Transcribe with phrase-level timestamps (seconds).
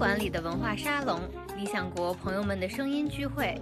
[0.00, 1.20] 馆里的文化沙龙，
[1.58, 3.54] 理想国朋友们的声音聚会，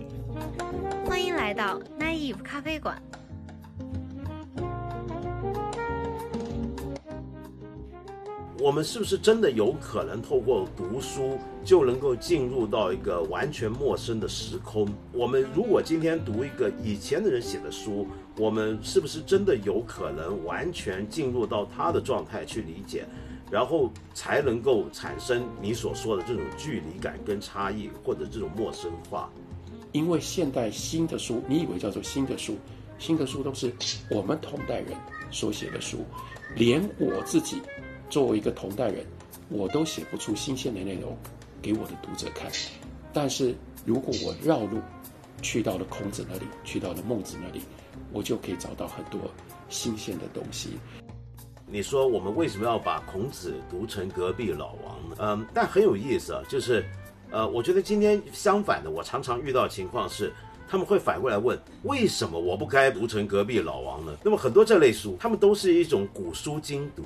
[1.04, 2.96] 欢迎来到 Naive 咖啡馆。
[8.60, 14.88] 我们是不是真的有可能透过读书就能够进入到一个完全陌生的时空？
[15.13, 23.05] 我们如果今天读一个以前的人写的书，我们是不是真的有可能完全进入到他的状态去理解，
[23.51, 29.30] 然后才能够产生你所说的这种距离感跟差异，或者这种陌生化？
[29.92, 32.56] 因为现代新的书，你以为叫做新的书，
[32.98, 33.73] 新的书都是
[34.10, 34.95] 我们同代人
[35.30, 36.04] 所写的书，
[36.54, 37.60] 连我自己。
[38.10, 39.04] 作为一个同代人，
[39.51, 41.15] 我都写不出新鲜的内容
[41.60, 42.51] 给我的读者看。
[43.12, 43.54] 但是
[43.84, 44.78] 如果我绕路
[45.42, 47.60] 去到了孔子那里，去到了孟子那里，
[48.10, 49.20] 我就可以找到很多
[49.68, 50.78] 新鲜的东西。
[51.70, 55.16] 你说我们为什么要把孔子读成隔壁老王呢？
[55.18, 56.82] 嗯，但很有意思啊，就是，
[57.30, 60.32] 呃，我觉得今天相反的，我常常遇到情况是，
[60.66, 64.17] 他们会反过来问，为什么我不该读成隔壁老王呢？
[64.25, 67.03] 那么很多这类书，他们都是一种古书精读。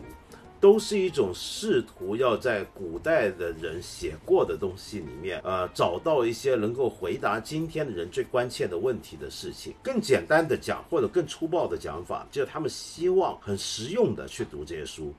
[0.63, 9.75] 都是一种试图要在古代的人写过的东西里面，呃，找到一些能够回答今天的人最关切的问题的事情。
[9.83, 15.13] 更简单的讲，或者更粗暴的讲法，就是他们希望很实用的去读这些书。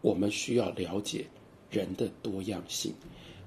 [0.00, 1.26] 我们需要了解
[1.70, 2.94] 人的多样性。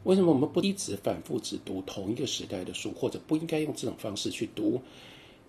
[0.03, 4.79] 为什么我们不一直反复只读同一个时代的书，或者不应该用这种方式去读，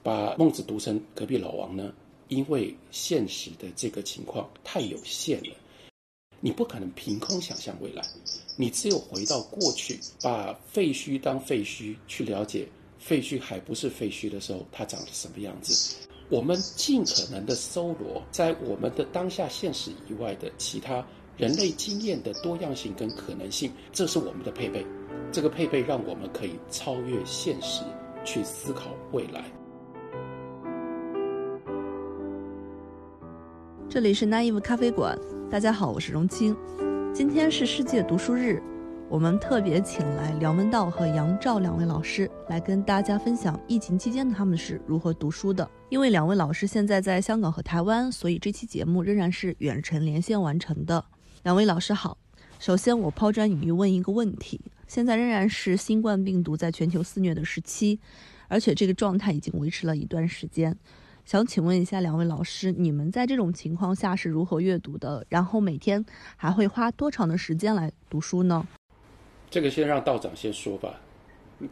[0.03, 1.93] 把孟子读成隔壁老王呢？
[2.29, 5.55] 因为现实的这个情况太有限了。
[6.45, 8.03] 你不可能凭空想象未来，
[8.57, 12.67] 你只有回到过去，把废墟当废墟去了解
[12.98, 15.97] 废墟还不是废墟的时候，它长什么样子。
[16.29, 24.85] 我们尽可能的搜罗在我们的当下现实以外的其他人类经验的多样性跟可能性，这是我们的配备。
[25.31, 27.85] 这个配备让我们可以超越现实，
[28.25, 29.45] 去思考未来。
[33.89, 35.17] 这里是 Naive 咖啡馆，
[35.52, 36.57] 大家好，我是荣清。
[37.13, 38.58] 今天是世界读书日，
[39.07, 45.70] 我们特别请来梁文道和杨照两位老师来跟大家分享疫情期间他们是如何读书的。
[45.90, 51.05] 因为两位老师现在在香港和台湾，所以这期节目仍然是远程连线完成的。
[51.42, 52.17] 两位老师好，
[52.58, 54.58] 首先我抛砖引玉问一个问题：
[54.89, 58.01] 现在仍然是新冠病毒在全球肆虐的时期，
[58.48, 60.74] 而且这个状态已经维持了一段时间。
[61.24, 65.24] 想请问一下两位老师，你们在这种情况下是如何阅读的？
[65.28, 66.05] 然后每天
[66.36, 68.66] 还会花多长的时间来读书呢？
[69.48, 71.00] 这个先让道长先说吧，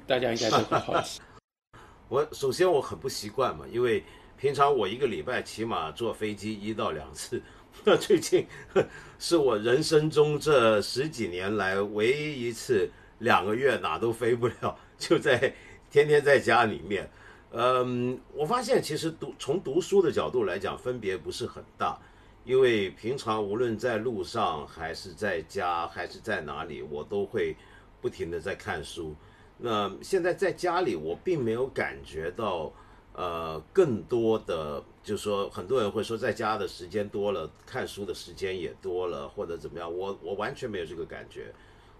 [0.06, 1.20] 大家应该都很好奇。
[2.08, 4.02] 我首先我很不习惯嘛，因为
[4.38, 7.42] 平常我一个礼拜起码坐飞机一到两次，
[7.84, 8.46] 那 最近
[9.18, 12.88] 是我人生中这十几年来唯一一次
[13.18, 15.52] 两个月哪都飞不了，就在
[15.90, 17.10] 天天在家里面。
[17.52, 21.98] 嗯，我发现其实读从读书的角度来讲，分别不是很大，
[22.44, 27.56] 因为平常无论在路上还是在家还是在哪里，我都会
[28.00, 29.16] 不停的在看书。
[29.58, 32.72] 那现在在家里，我并没有感觉到，
[33.14, 41.52] 呃，更多的就是说，很多人会说在家的时间多了，看书的时间也多了，或者怎么样，我我完全没有这个感觉，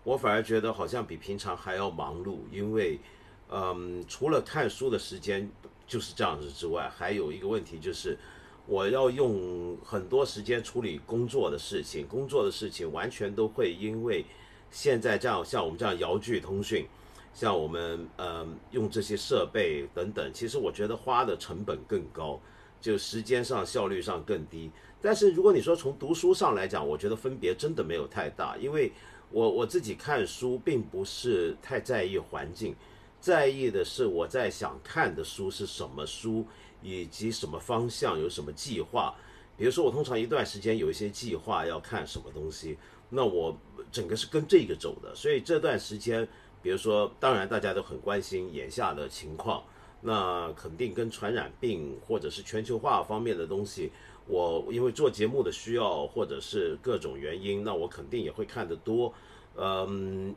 [0.04, 3.00] 我反而觉得好像比平常还要忙碌，因为。
[3.52, 5.50] 嗯，除了看书的时间
[5.86, 8.16] 就是这样子之外，还有一个问题就是，
[8.66, 14.24] 我要用很多时间处理工作的事情，工作的事情完全都会因为
[14.70, 16.86] 现在这样像我们这样遥距通讯，
[17.34, 22.40] 像我们嗯用这些设备等等，其实我觉得花的成本更高，
[22.80, 24.70] 就时间上效率上更低。
[25.02, 28.92] 但是如果你说从读书上来讲，我觉得分别真的没有太大，因为
[29.32, 32.76] 我我自己看书并不是太在意环境。
[33.20, 36.46] 在意的是我在想看的书是什么书，
[36.82, 39.14] 以及什么方向，有什么计划。
[39.58, 42.78] 比如说，我通常一段时间有一些计划要看什么东西，
[43.10, 43.54] 那我
[43.92, 45.14] 整个是跟这个走的。
[45.14, 46.26] 所以这段时间，
[46.62, 49.62] 比如说，当然大家都很关心眼下的情况，
[50.00, 53.92] 那肯定跟传染病或者是全球化方面的东西，
[54.26, 59.12] 我因为做节目的需要或者是各种原因，那我肯定也会看得多，
[59.56, 60.34] 嗯。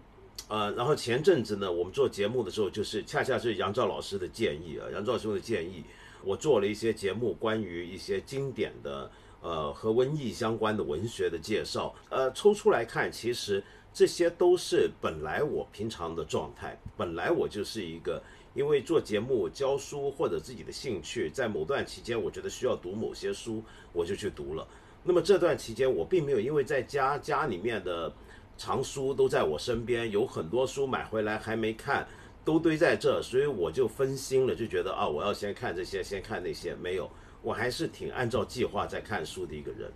[0.50, 5.84] 呃，然后前阵子呢，我们做节目的时候，就是恰恰是杨照老师的建议啊，杨照师的建议，
[6.24, 9.10] 我做了一些节目，关于一些经典的
[9.42, 11.96] 呃和瘟疫相关的文学的介绍。
[12.10, 13.64] 呃，抽出来看，其实
[13.94, 18.22] 这些都是本来我平常的状态，本来我就是一个
[18.54, 23.64] 因为做节目、教书或者自己的兴趣，在某段期间，我觉得需要读某些书，
[23.94, 24.68] 我就去读了。
[25.04, 28.14] 那么这段期间，我并没有因为在家家里面的。
[28.58, 32.08] 藏书都在我身边，有很多书买回来还没看，
[32.46, 37.10] 都堆在这，所以我就分心了，就觉得啊，我要先看这些，先看那些，没有，
[37.42, 39.92] 我还是挺按照计划在看书的一个人。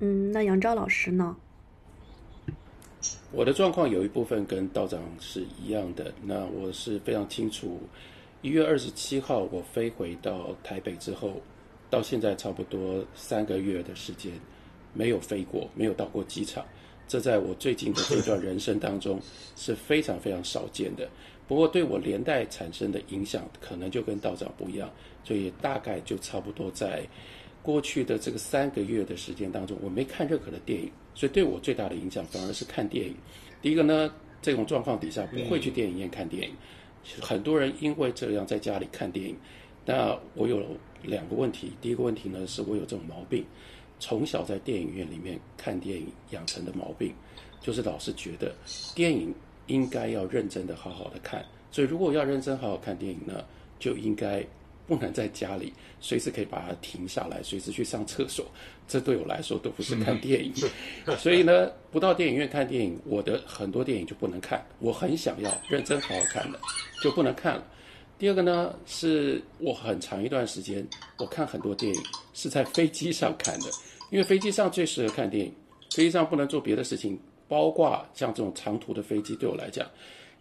[0.00, 1.36] 嗯，那杨照老师呢？
[3.32, 6.12] 我的状况有一部分跟道长是一样的。
[6.22, 7.80] 那我是非常清楚，
[8.42, 11.40] 一月二十七号我飞回到台北之后，
[11.88, 14.32] 到现在差不多三个月的时间，
[14.92, 16.64] 没有飞过，没有到过机场。
[17.08, 19.20] 这在我最近的这段人生当中
[19.56, 21.08] 是非常非常少见的。
[21.48, 24.88] 不过对我连带产生的影响，可能就跟道长不一样，
[25.24, 27.02] 所以大概就差不多在
[27.62, 30.90] 过去的这个三个月的时间当中，我没看任何的电影。
[31.12, 33.14] 所以对我最大的影响反而是看电影。
[33.60, 36.54] 第一个呢，这种状况底下不会去电影院看电影。
[37.20, 39.36] 很多人因为这样在家里看电影。
[39.84, 40.62] 那我有
[41.02, 41.72] 两个问题。
[41.80, 43.44] 第一个问题呢，是我有这种毛病，
[44.00, 47.14] 从小在电影院里面看电影养成的毛病，
[47.60, 48.52] 就是老是觉得
[48.94, 49.32] 电影
[49.68, 51.44] 应该要认真的好好的看。
[51.70, 53.44] 所以如果要认真好好看电影呢，
[53.78, 54.44] 就应该。
[54.86, 58.44] 不能在家里随时可以把它停下来，随时去上厕所，
[58.88, 60.52] 这对我来说都不是看电影。
[61.16, 64.66] 所以呢，不到电影院看电影，我的很多电影就不能看。
[64.80, 66.58] 我很想要认真好好看的，
[67.04, 67.64] 就不能看了。
[68.20, 70.86] 第二个呢，是我很长一段时间
[71.18, 72.02] 我看很多电影
[72.34, 73.70] 是在飞机上看的，
[74.10, 75.50] 因为飞机上最适合看电影，
[75.92, 77.18] 飞机上不能做别的事情，
[77.48, 79.88] 包括像这种长途的飞机，对我来讲，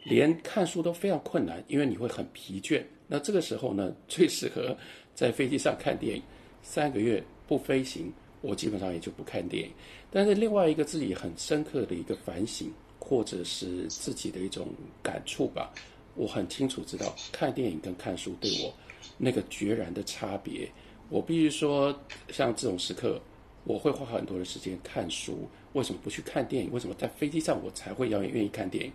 [0.03, 2.83] 连看书都非常困难，因为你会很疲倦。
[3.07, 4.75] 那这个时候呢，最适合
[5.15, 6.21] 在飞机上看电影。
[6.61, 8.11] 三个月不飞行，
[8.41, 9.71] 我基本上也就不看电影。
[10.11, 14.67] 但是另外一个自己很深刻的一个反省，或者是自己的一种
[15.01, 15.71] 感触吧，
[16.19, 18.73] 我很清楚知道，看电影跟看书对我
[19.17, 20.69] 那个决然的差别。
[21.07, 23.21] 我必须说，像这种时刻，
[23.63, 25.47] 我会花很多的时间看书。
[25.71, 26.71] 为什么不去看电影？
[26.73, 28.91] 为什么在飞机上我才会要愿意看电影？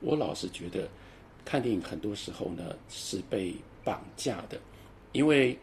[0.00, 0.88] 我老是觉得。
[1.44, 3.54] 看电影很多时候呢是被
[3.84, 4.58] 绑架的，
[5.12, 5.54] 因为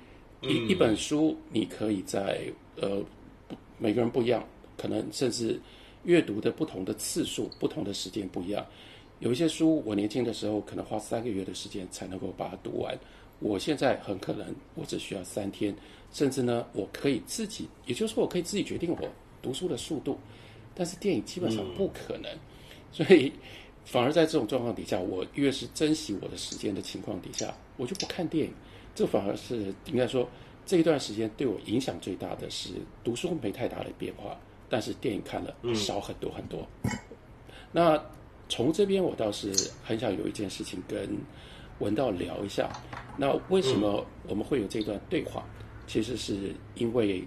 [0.41, 3.03] 一一本书你可以在呃
[3.79, 4.47] 每个人不一样，
[4.77, 5.59] 可能甚至
[6.03, 8.63] 阅读的不同的次数、不同的时间不一样。
[9.21, 12.93] 有一些书我年轻的时候可能花三个月的时间才能够把它读完，
[13.39, 15.73] 我现在很可能我只需要三天，
[16.11, 19.09] 甚至呢我可以自己，也就是说我可以自己决定我
[19.41, 20.19] 读书的速度，
[20.75, 22.29] 但是电影基本上不可能，
[22.91, 23.31] 所以。
[23.83, 28.53] 反而在这种状况底下，我越是珍惜我的时间的情况底下，我就不看电影。
[28.93, 30.29] 这反而是应该说
[30.67, 34.39] 这一段时间对我影响最大的是读书没太大的变化，
[34.69, 36.65] 但是电影看了少很多很多。
[37.71, 37.99] 那
[38.51, 41.17] 从这边我倒是很想有一件事情跟
[41.79, 42.69] 文道聊一下。
[43.17, 45.41] 那为什么我们会有这段对话？
[45.87, 47.25] 其实是因为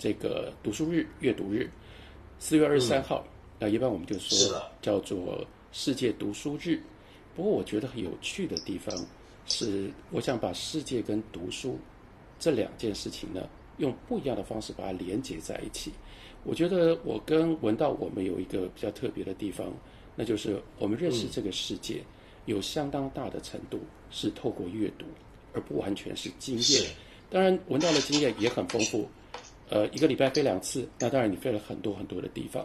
[0.00, 1.70] 这个读书日、阅读日，
[2.40, 3.24] 四月二十三号，
[3.60, 5.46] 那一般我们就说叫做。
[5.76, 6.78] 世界读书日，
[7.34, 8.96] 不过我觉得很有趣的地方
[9.44, 11.76] 是，我想把世界跟读书
[12.38, 13.48] 这两件事情呢，
[13.78, 15.92] 用不一样的方式把它连接在一起。
[16.44, 19.66] 我觉得我跟文道我们有一个比较特别的地方，
[20.16, 22.02] 那就是我们认识这个世界
[22.46, 23.80] 有相当大的程度
[24.10, 25.06] 是透过阅读，
[25.52, 26.90] 而不完全是经验。
[27.30, 29.08] 当然，文道的经验也很丰富，
[29.68, 32.64] 呃，一个礼拜飞两次，那当然你飞了很多很多的地方。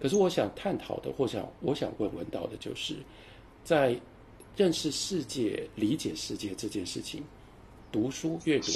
[0.00, 2.96] 可是我想探讨的，或想我想问问到的，就是
[3.64, 3.98] 在
[4.56, 7.22] 认识世界、理解世界这件事情，
[7.92, 8.72] 读书阅读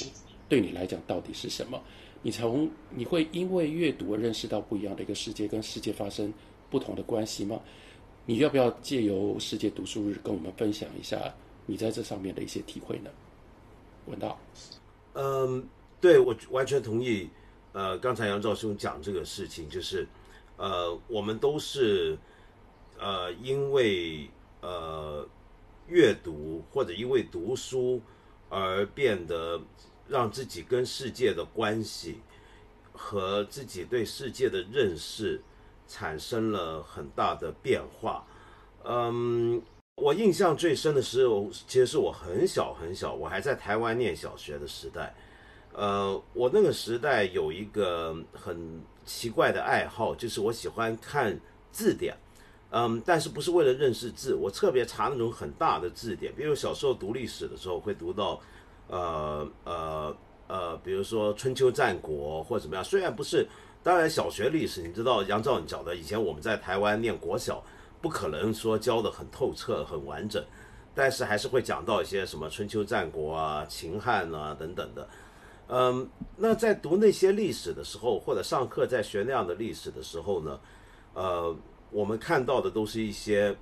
[0.49, 1.83] 对你来讲到底是什么？
[2.23, 6.33] 你从你会因为阅读而认识到不一样的一个世界，跟世界发生
[6.71, 7.61] 不同的关系吗？
[8.25, 11.35] 你要不要借由世界读书日跟我们分享一下
[11.67, 13.11] 你在这上面的一些体会呢？
[14.07, 14.39] 文道，
[15.15, 15.67] 嗯，
[16.01, 17.29] 对我完全同意。
[17.73, 20.07] 呃，刚才杨兆兄讲这个事情，就是。
[20.59, 22.17] 呃，我们都是，
[22.97, 24.29] 呃，因为
[24.61, 25.27] 呃
[25.89, 28.01] 阅读或者因为读书
[28.49, 29.61] 而变得
[30.07, 32.19] 让自己跟世界的关系
[32.93, 35.43] 和自己对世界的认识
[35.93, 38.25] 产生了很大的变化。
[38.85, 39.61] 嗯，
[39.97, 45.15] 我印象最深的时候，其实是我很小很小，我还在台湾念小学的时代。
[45.75, 48.81] 呃，我那个时代有一个很。
[49.05, 51.37] 奇怪的爱好就是我喜欢看
[51.73, 52.17] 字典，
[52.71, 58.41] 嗯，但是不是为了认识字，我特别查那种很大的字典，比如小时候读历史的时候会读到，
[58.87, 63.45] 呃呃呃，比如说春秋战国或者怎么样，虽然不是，
[63.83, 67.63] 当然小学历史你知道杨照你讲的，以前我们在台湾念国小，
[68.01, 70.45] 不可能说教的很透彻很完整，
[70.95, 75.09] 但是还是会讲到一些什么春秋战国啊、秦汉啊等等的。
[75.69, 80.61] 嗯，那在读那些历史的时候，或者上课在学那样的历史的时候呢，
[81.15, 81.57] 呃，
[81.91, 83.57] 我们看到的都是一些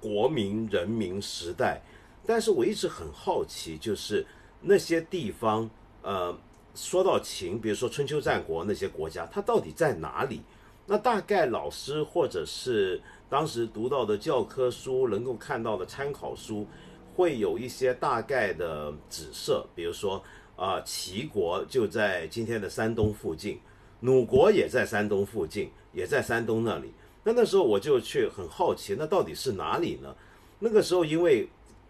[0.00, 1.80] 国民人民时代，
[2.26, 4.26] 但是我一直很好奇，就是
[4.60, 5.70] 那些地方，
[6.02, 6.36] 呃，
[6.80, 10.40] 说到秦，比如说春秋战国那些国家，它到底在哪里？
[10.86, 16.66] 那大概老师或者是当时读到的教科书，能够看到的参考书，
[17.14, 20.22] 会有一些大概的指涉，比如说。
[20.58, 23.60] 啊，齐国就在今天的山东附近，
[24.00, 26.92] 鲁国也在山东附近，也在山东那里。
[27.22, 30.12] 那那时候我就去很好奇，那到底是哪里呢？
[30.58, 31.48] 那个时候因为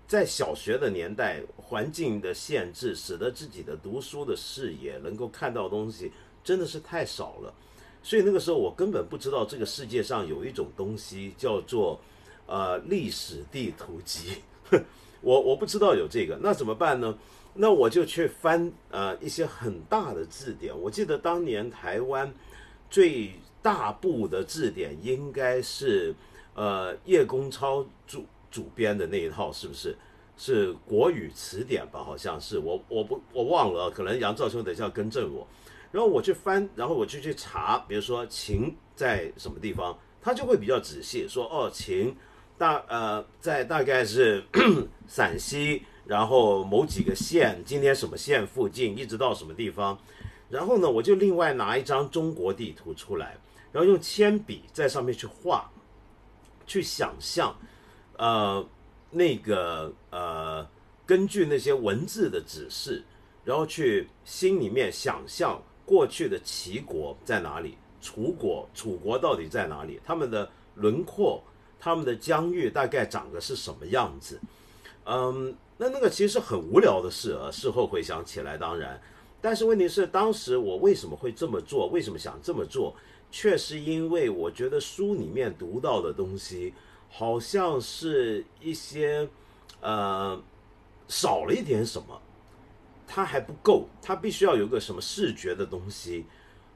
[0.08, 6.10] 在小学的年代，环境的限制，使得自己的读书的视野能够看到东西
[6.42, 7.52] 真的是太少了，
[8.02, 12.00] 所以那个时候我根本不知道这个世界上有一种东西叫做
[12.46, 14.38] 呃历史地图集，
[15.20, 17.18] 我我不知道有这个，那怎么办呢？
[17.52, 22.32] 那我就去翻呃一些很大的字典，我记得当年台湾
[22.88, 26.14] 最大部的字典应该是
[26.54, 29.96] 呃叶公超著主编的那一套，是不是？
[30.36, 32.02] 是国语词典吧？
[32.02, 35.46] 好像是，我我不我忘了，可能杨兆兄等一下要更正我。
[35.90, 42.14] 然后我去翻，然后我就去查，比如说秦在什么地方，他就会比较仔细说哦，秦
[42.56, 44.44] 大呃在大概是
[45.08, 45.82] 陕西。
[46.06, 49.98] 然后某几个县，今天什么县附近，一直到什么地方，
[50.48, 53.36] 然后呢，我就另外拿一张中国地图出来，
[53.72, 55.70] 然后用铅笔在上面去画，
[56.66, 57.54] 去想象，
[58.18, 58.64] 呃，
[59.10, 60.68] 那个呃，
[61.06, 63.02] 根据那些文字的指示，
[63.44, 71.42] 然后去心里面想象过去的齐国在哪里，楚国楚国到底在哪里，他们的轮廓，
[71.80, 74.38] 他们的疆域大概长得是什么样子，
[75.04, 75.56] 嗯。
[75.80, 79.00] 那那个其实很无聊的事啊，事后回想起来当然，
[79.40, 81.86] 但是问题是当时我为什么会这么做？
[81.86, 82.96] 为什么想这么做？
[83.30, 86.74] 却是因为我觉得书里面读到的东西，
[87.08, 89.28] 好像是一些
[89.80, 90.40] 呃
[91.08, 92.20] 少了一点什么，
[93.06, 96.26] 它还不够，它必须要有个什么视觉的东西，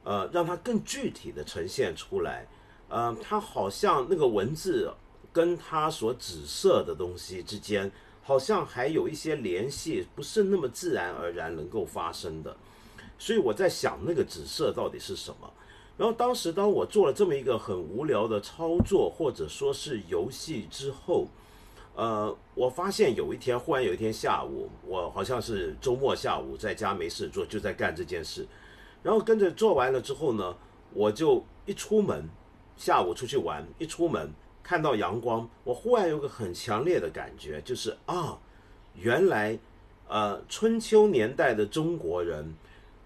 [0.03, 2.47] 呃，让它更具体的呈现出来。
[2.89, 4.93] 呃，它好像那个文字
[5.31, 7.91] 跟它所指涉的东西之间。
[8.25, 12.55] 好像还有一些联系，不是那么自然而然能够发生的，
[13.19, 15.53] 所以我在想那个紫色到底是什么。
[15.97, 21.27] 然后当时当我做了这么一个很无聊的操作，或者说是游戏之后，
[21.95, 28.47] 呃，我发现有一天忽然有一天下午，我好像是周末下午在家没事做，就在干这件事。
[29.03, 30.55] 然后跟着做完了之后呢，
[30.93, 32.27] 我就一出门，
[32.75, 34.31] 下午出去玩，一出门。
[34.63, 38.39] 看到阳光，我忽然有个很强烈的感觉，就是啊，
[38.95, 39.59] 原来，
[40.07, 42.55] 呃，春秋年代的中国人，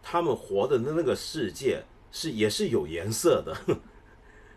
[0.03, 3.57] 他们活的那个世界是也是有颜色的，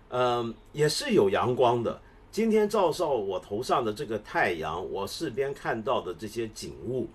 [0.09, 2.01] 嗯，也是有阳光的。
[2.31, 7.09] 今天照照我头上的这个太阳，我四边看到的这些景物，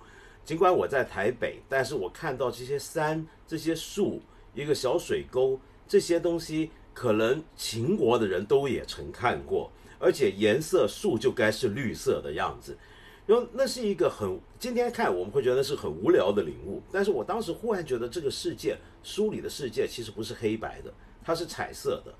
[0.43, 4.21] 尽管我在台北，但是我看到这些山、这些树、
[4.53, 6.71] 一个小水沟这些东西。
[6.95, 12.77] 可能秦国的人都也曾看过，而且颜色树就该是绿色的样子，
[13.25, 22.13] 然后那是一个很今天看我们会觉得是很无聊的领悟，但是我当时忽然觉得这个世界书里的世界其实不是黑白的，它是彩色的。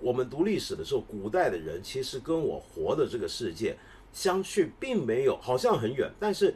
[0.00, 3.76] 我们读历史的时候，古代的人其实跟我活的这个世界
[4.12, 6.54] 相去并没有好像很远，但是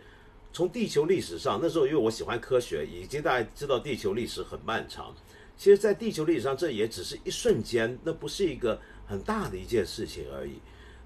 [0.53, 5.15] 从地球历史上那时候因为我喜欢科学，已经大家知道地球历史很漫长。
[5.57, 10.55] 其实，在地球历史上，这也只是一瞬间，那不是一个很大的一件事情而已。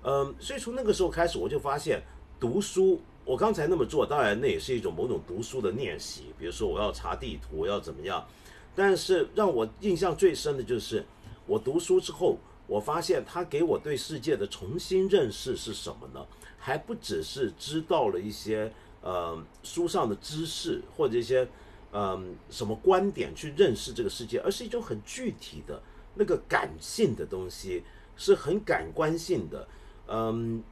[0.02, 2.02] 嗯，所以从那个时候开始，我就发现
[2.38, 6.32] 读书，我刚才那么做，当然那也是一种某种读书的练习。
[6.38, 8.26] 比如说，我要查地图，我要怎么样？
[8.74, 11.04] 但是让我印象最深的就是，
[11.46, 16.26] 我读书之后，我发现他给我对世界的重新认识是什么呢？
[16.58, 21.48] 还不只是知道了一些呃书上的知识或者一些。
[21.92, 25.80] 嗯，什么观点去认识这个世界，而是一种很具体的
[26.16, 27.82] 那个感性的东西，
[28.18, 29.66] 是很感官性的。
[30.06, 30.62] 嗯，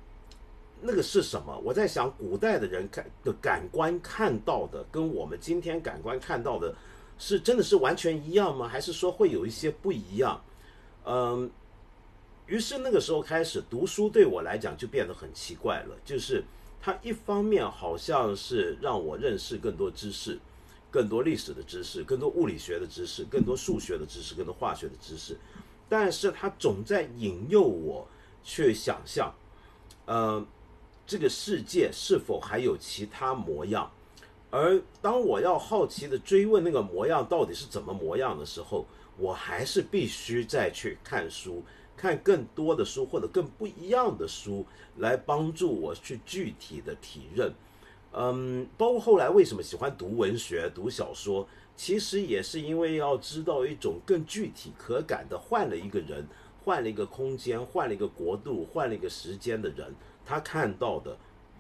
[0.87, 1.59] 那个是什么？
[1.65, 6.75] 我在想，古代的人看的感官看到的，跟我们今天感官看到的，
[7.19, 8.69] 是真的是完全一样吗？
[8.69, 10.45] 还是说会有一些不一样？
[11.07, 11.51] 嗯，
[12.47, 15.97] 于是那个时候开始读书，对我来讲就变得很奇怪了。
[16.05, 16.45] 就是
[16.81, 20.39] 它一方面好像是让我认识更多知识。
[20.91, 25.37] 更多历史的知识，更多物理学的知识，更多数学的知识，更多化学的知识，
[25.89, 28.07] 但是它总在引诱我
[28.45, 29.35] 去想象，
[30.07, 30.47] 呃，
[31.07, 33.91] 这个世界是否还有其他模样？
[34.51, 38.87] 而当我要好奇的追问那个模样到底是怎么模样的时候，
[39.19, 41.63] 我还是必须再去看书，
[41.97, 44.65] 看更多的书或者更不一样的书，
[44.99, 47.53] 来帮助我去具体的体认。
[48.13, 56.25] 嗯，包括后来为什么喜欢读文学、读小说，其实也是因为要知道一种更具体可感的，换了一个人，
[56.65, 59.95] 换了一个空间，换了一个国度，换了一个时间的人，
[60.25, 61.17] 他看到的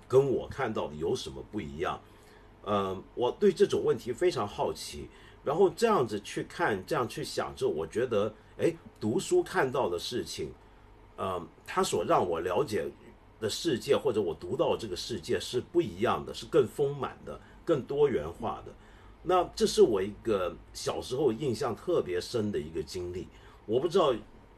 [0.08, 2.00] 跟我看到的有什么不一样？
[2.64, 5.08] 嗯，我对这种问题非常好奇，
[5.44, 10.50] 然后这样子去看，这样去想之后，我觉得，哎，读书看到的事情，
[11.18, 12.90] 嗯，他所让我了解。
[13.40, 18.72] 的世界，或者我读到这个世界是不一样的，是更丰满的、更多元化的。
[19.22, 23.28] 那这是我一个小时候印象特别深的一个经历。
[23.66, 24.14] 我不知道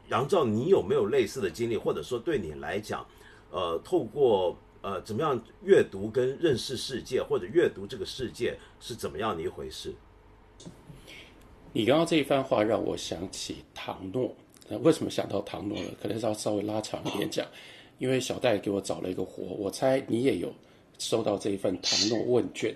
[0.09, 3.05] 杨照你有没有类似的经历，或者说对你来讲，
[3.51, 9.93] 呃，透过呃怎么样阅读跟认识世界，或者阅读这个世界是怎么样的一回事？
[11.73, 14.33] 你刚刚这一番话让我想起唐诺。
[14.67, 15.89] 那为什么想到唐诺呢？
[16.01, 17.45] 可能是要稍微拉长一点讲。
[17.99, 20.53] 因为小戴给我找了一个活，我猜你也有
[20.99, 22.75] 收到这一份唐诺问卷。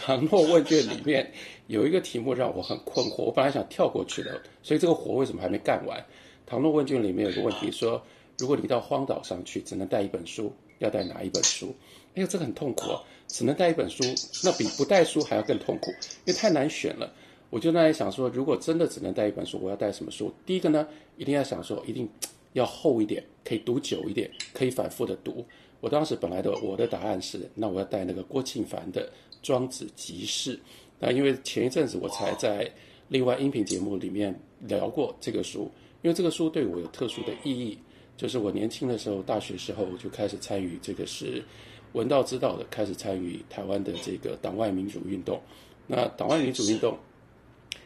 [0.00, 1.30] 唐诺问卷里面
[1.66, 6.02] 有一个题目让我很困惑，我本来想跳过去的，所以这个活为什么还没干完？
[6.48, 8.02] 唐诺问卷里面有个问题说，
[8.38, 11.74] 如果你到荒岛上去，只能带一本书，要带哪一本书？
[12.14, 13.02] 哎呦，这个很痛苦啊！
[13.26, 14.02] 只能带一本书，
[14.42, 15.90] 那比不带书还要更痛苦，
[16.24, 17.12] 因为太难选了。
[17.50, 20.32] 我就在想说，如果真的只能带一本书，我要带什么书？
[20.46, 20.88] 第一个呢，
[21.18, 22.08] 一定要想说，一定。
[22.54, 25.44] 要厚一点，可以读久一点，可以反复的读。
[25.80, 29.06] 我当时本来的我的答案是，那我要带那个郭庆凡的
[29.42, 30.56] 《庄子集释》。
[30.98, 32.68] 那因为前一阵子我才在
[33.08, 35.70] 另外音频节目里面聊过这个书，
[36.02, 37.78] 因为这个书对我有特殊的意义。
[38.16, 41.40] 就是我年轻的时候，大学时候就开始参与这个是
[41.92, 45.40] 文道知道的，开始参与台湾的这个党外民主运动。
[45.86, 46.98] 那党外民主运动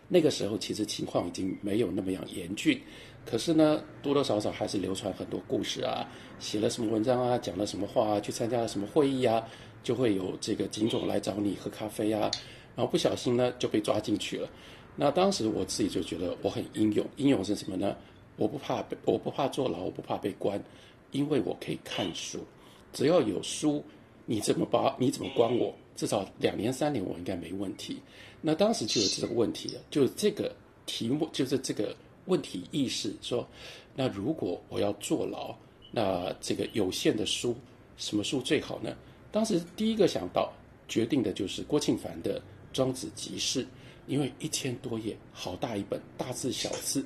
[0.08, 2.80] 那个时候其实情况已经没有那么样严峻。
[3.26, 9.46] 可是呢，多多少少还是流传很多故事啊，写了什么文章啊，讲了什么话啊，去参加了什么会议啊，
[9.82, 12.30] 就会有这个警总来找你喝咖啡啊，
[12.74, 14.48] 然后不小心呢就被抓进去了。
[14.96, 17.96] 那当时我自己就觉得我很英勇，英勇是什么呢？
[18.36, 20.62] 我不怕被，我不怕坐牢，我不怕被关，
[21.10, 22.40] 因为我可以看书，
[22.92, 23.84] 只要有书，
[24.26, 25.74] 你怎么把你怎么关我？
[25.96, 27.98] 至少两年三年我应该没问题。
[28.40, 30.54] 那当时就有这个问题了，就这个
[30.86, 31.94] 题目，就是这个。
[32.26, 33.44] 问题意识说，
[33.96, 35.52] 那如果我要坐牢，
[35.90, 37.52] 那这个有限的书，
[37.96, 38.96] 什么书最好呢？
[39.32, 40.52] 当时第一个想到
[40.86, 42.38] 决定的就是郭庆凡的
[42.72, 43.64] 《庄子集释》，
[44.06, 47.04] 因为一千多页，好大一本，大字小字，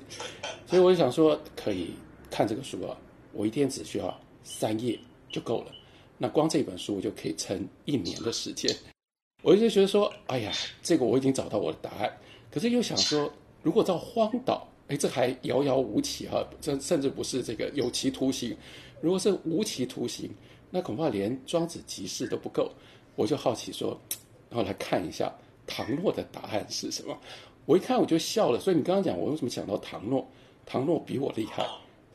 [0.67, 1.91] 所以我就想说，可以
[2.31, 2.97] 看这个书啊，
[3.33, 4.99] 我一天只需要三页
[5.31, 5.73] 就够了。
[6.19, 8.75] 那光这本书我就可以撑一年的时间。
[9.43, 12.13] 我就觉得说，哎呀，这个我已经找到我的答案，
[12.51, 13.33] 可是又想说，
[13.63, 14.67] 如果到荒岛。
[14.89, 18.57] 哎，这还遥遥无期哈，这甚至不是这个有期徒刑。
[19.01, 20.31] 如果是无期徒刑，
[20.71, 22.71] 那恐怕连庄子集市都不够。
[23.17, 24.01] 我就好奇说，
[24.49, 27.19] 然后来看一下唐诺的答案是什么。
[27.65, 28.61] 我一看我就笑了。
[28.61, 30.27] 所以你刚刚讲我为什么想到唐诺？
[30.65, 31.65] 唐诺比我厉害，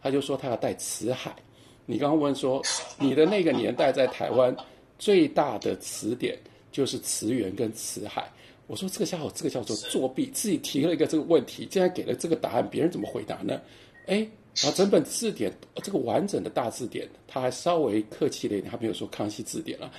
[0.02, 1.36] 他就说他要带词海。
[1.86, 2.62] 你刚刚问说，
[3.00, 4.56] 你的那个年代在台湾
[5.00, 6.38] 最大的词典
[6.72, 8.30] 就是词源跟词海。
[8.68, 13.60] 我说这个家伙，这个叫做作弊，自己提了一个这个问题，竟然给了这个答案，别人怎么回答呢？
[14.08, 14.26] 哎，
[14.64, 15.52] 把整本字典，
[15.84, 19.92] 这个完整的大字典，他还稍微客气了一点，他没有说康熙字典了，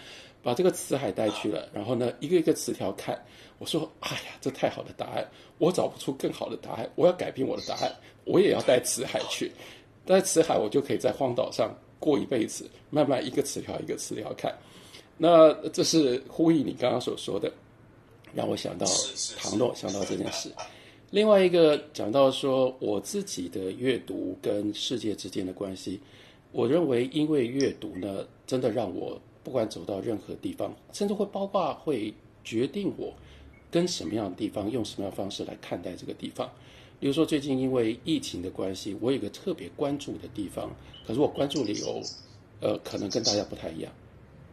[0.42, 3.20] 把这个词海带去了，然后呢，一个一个词条看。
[3.59, 5.24] 我说，哎呀，这太好的答案，
[5.59, 9.52] 我找不出更好的答案，我要改变我的答案，我也要带词海去，
[10.05, 14.52] 带词海，我就可以在荒岛上过一辈子，慢慢一个词条一个词条看。
[15.16, 17.52] 那这是呼应你刚刚所说的。
[18.35, 18.87] 让我想到
[19.38, 20.50] 唐诺，想到这件事。
[21.11, 26.00] 另外一个讲到说，我自己的阅读跟世界之间的关系，
[26.50, 32.12] 我认为因为阅读呢，真的让我不管走到任何地方，甚至会包括会
[32.44, 33.12] 决定我
[33.70, 36.50] 跟什么样的地方用什么样的方式来看待这个地方。
[37.00, 40.70] 比如说最近因为疫情的关系，我有个特别关注的地方，
[41.07, 42.00] 可是我关注理由，
[42.61, 43.92] 呃，可能跟大家不太一样。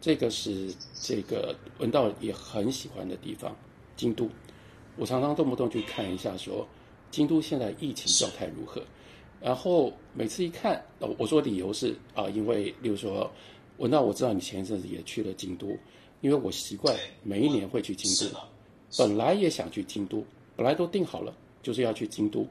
[0.02, 3.56] 这个是这个文道也很喜欢的地方。
[3.96, 4.30] 京都，
[4.96, 6.66] 我常常动不动去看一下，说
[7.12, 8.82] 京都现在疫情状态如何。
[9.42, 10.84] 然后每次一看，
[11.18, 13.30] 我说理由是啊，因为例如说，
[13.80, 15.70] 我那我知道你前一阵子也去了京都，
[16.20, 18.38] 因为我习惯每一年会去京都，
[18.98, 20.22] 本来也想去京都，
[20.58, 22.46] 本来都定好了就是要去京都，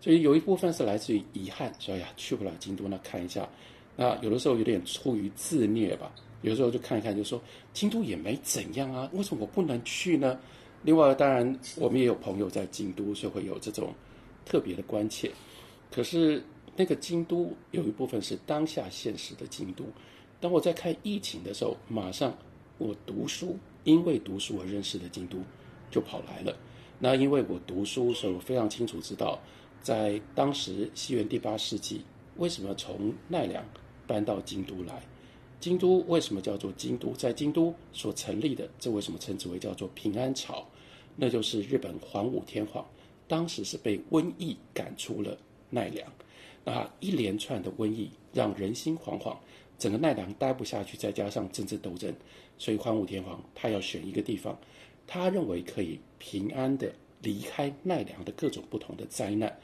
[0.00, 3.48] 所以有一部分是来自于遗憾，说呀去不了京都，那看一下
[3.94, 7.40] 那有的时候有点出于自虐吧，有时候就看一看，就说
[7.72, 10.36] 京都也没怎样啊，为什么我不能去呢？
[10.82, 13.94] 另外，当然我们也有朋友在京都，所以会有这种
[14.44, 15.30] 特别的关切。
[15.92, 16.42] 可是
[16.74, 19.84] 那个京都有一部分是当下现实的京都。
[20.42, 22.36] 当我在看疫情的时候，马上
[22.76, 25.38] 我读书，因为读书而认识的京都
[25.88, 26.52] 就跑来了。
[26.98, 29.38] 那因为我读书，所以我非常清楚知道，
[29.82, 32.02] 在当时西元第八世纪，
[32.38, 33.64] 为什么从奈良
[34.04, 35.00] 搬到京都来？
[35.60, 37.12] 京都为什么叫做京都？
[37.12, 40.66] 在京都所成立的，这为什么称之为叫做平安朝？
[41.14, 42.84] 那就是日本桓武天皇
[43.28, 45.38] 当时是被瘟疫赶出了
[45.70, 46.12] 奈良，
[46.64, 49.36] 那一连串的瘟疫让人心惶惶，
[49.82, 52.14] 整个奈良待不下去，再加上政治斗争，
[52.56, 54.56] 所以桓武天皇他要选一个地方，
[55.08, 59.58] 他认为可以平安的离开奈良的各种不同的灾难。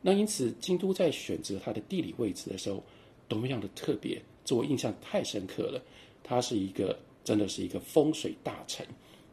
[0.00, 2.80] 那因此，京都在选择它的地理位置的时候，
[3.26, 4.22] 多么样的特别。
[4.44, 5.82] 这我印象太深刻了，
[6.22, 8.86] 它是一个真的是一个风水大城。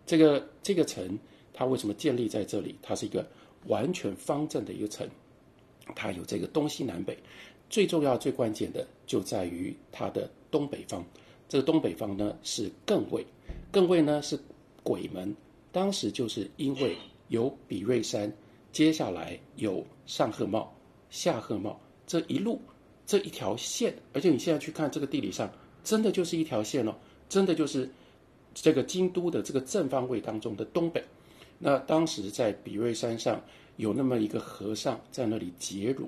[0.08, 1.19] 这个这个城，
[1.54, 2.75] 它为什么建立在这里？
[2.82, 3.30] 它是一个
[3.67, 5.08] 完全方正的一个城，
[5.93, 7.15] 它有这个东西南北。
[7.69, 11.04] 最重要、最关键的就在于它的东北方。
[11.50, 13.26] 这个东北方呢是艮位，
[13.74, 14.39] 艮位呢是
[14.84, 15.36] 鬼门。
[15.74, 16.95] 当时就是因为
[17.28, 18.32] 有比瑞山，
[18.71, 20.74] 接下来有上鹤茂、
[21.10, 22.62] 下鹤茂这一路。
[23.06, 25.52] 这一条线，而且你现在去看这个地理上，
[25.84, 26.95] 真的就是一条线哦，
[27.28, 27.89] 真的就是
[28.54, 31.04] 这个京都的这个正方位当中的东北。
[31.60, 33.43] 那当时在比瑞山上
[33.76, 36.06] 有那么一个和尚在那里结庐，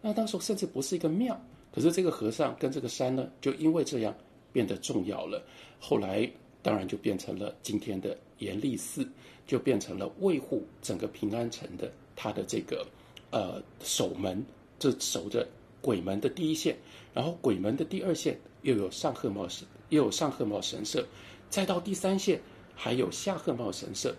[0.00, 1.38] 那当时甚至不是一个庙，
[1.72, 4.14] 可是这个和尚跟这个山呢，就因为这样
[4.52, 5.42] 变得重要了。
[5.78, 6.30] 后来
[6.62, 9.08] 当然就变成了今天的严立寺，
[9.46, 12.86] 就变成了卫护整个平安城的他的这个
[13.30, 14.44] 呃守门，
[14.78, 15.46] 这守着。
[15.80, 16.76] 鬼门的第一线，
[17.14, 21.06] 然后鬼门的第二线又有上鹤茂神，又有上鹤茂神社，
[21.48, 22.40] 再到第三线
[22.74, 24.12] 还有下鹤茂神社，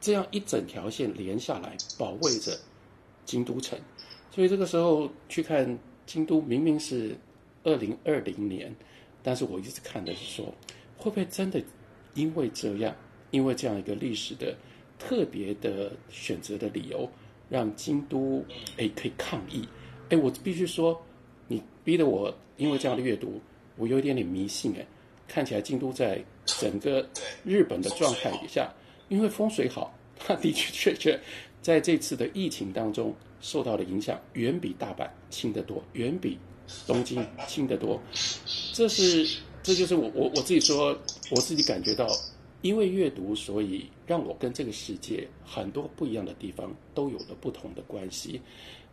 [0.00, 2.58] 这样一整条线连下来，保卫着
[3.24, 3.78] 京都城。
[4.32, 7.16] 所以这个时候去看京都，明明是
[7.62, 8.74] 二零二零年，
[9.22, 10.54] 但是我一直看的是说，
[10.96, 11.62] 会不会真的
[12.14, 12.94] 因为这样，
[13.30, 14.54] 因为这样一个历史的
[14.98, 17.08] 特别的选择的理由，
[17.48, 18.44] 让京都
[18.76, 19.66] 诶可以抗议。
[20.10, 21.00] 哎，我必须说，
[21.48, 23.40] 你逼得我因为这样的阅读，
[23.76, 24.74] 我有一点点迷信。
[24.76, 24.86] 哎，
[25.26, 27.08] 看起来京都在整个
[27.44, 28.70] 日本的状态底下，
[29.08, 31.18] 因为风水好，它的确确确
[31.62, 33.14] 在这次的疫情当中
[33.44, 36.38] 受到的影响远比大阪轻得多，远比
[36.86, 38.00] 东京轻得多。
[38.72, 40.98] 这是，这就是我我我自己说，
[41.30, 42.08] 我自己感觉到，
[42.62, 48.40] 因为阅读，所以让我跟这个世界很多不一样的地方都有了不同的关系。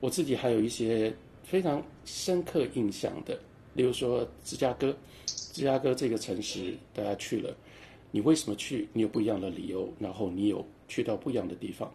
[0.02, 3.40] 我自己还有一些非常深刻印象的，
[3.74, 4.94] 例如说芝加哥，
[5.26, 7.56] 芝加哥这个城市，大家去了，
[8.12, 8.90] 你为什么去？
[8.92, 11.90] 你有不一样的理由，然后你有去到不一样的地方。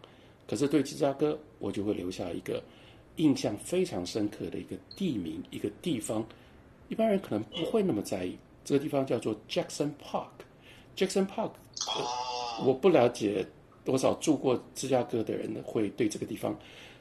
[0.47, 2.63] 可是对芝加哥，我就会留下一个
[3.17, 6.25] 印象非常深刻的一个地名，一个地方，
[6.89, 8.37] 一般人可能不会那么在意。
[8.65, 10.29] 这个地方叫做 Jackson Park。
[10.97, 11.51] Jackson Park，
[12.65, 13.47] 我不了解
[13.85, 16.59] 多少住过芝加哥的人呢，会对这个地方。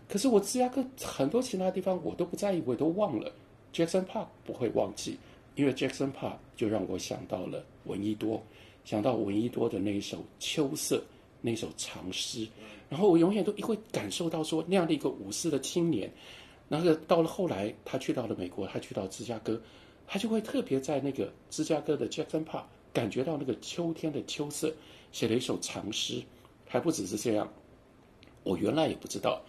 [0.07, 3.31] 可是我芝加哥很多其他地方我都不在意，我都忘了。
[3.73, 5.17] Jackson Park 不会忘记，
[5.55, 8.41] 因为 Jackson Park 就让我想到了闻一多，
[8.83, 10.97] 想到闻一多的那一首《秋色》
[11.41, 12.47] 那首长诗，
[12.89, 16.13] 然后我永远都会感受到说那样的一个武士的青年，
[16.67, 19.61] 那个到了后来他去到了美国，他去到芝加哥，
[20.07, 24.73] 他就会特别在那个芝加哥的 Jackson Park 感觉到那个秋天的秋色，
[25.11, 26.21] 写了一首长诗，
[26.67, 27.51] 还不只是这样，
[28.43, 29.41] 我原来也不知道。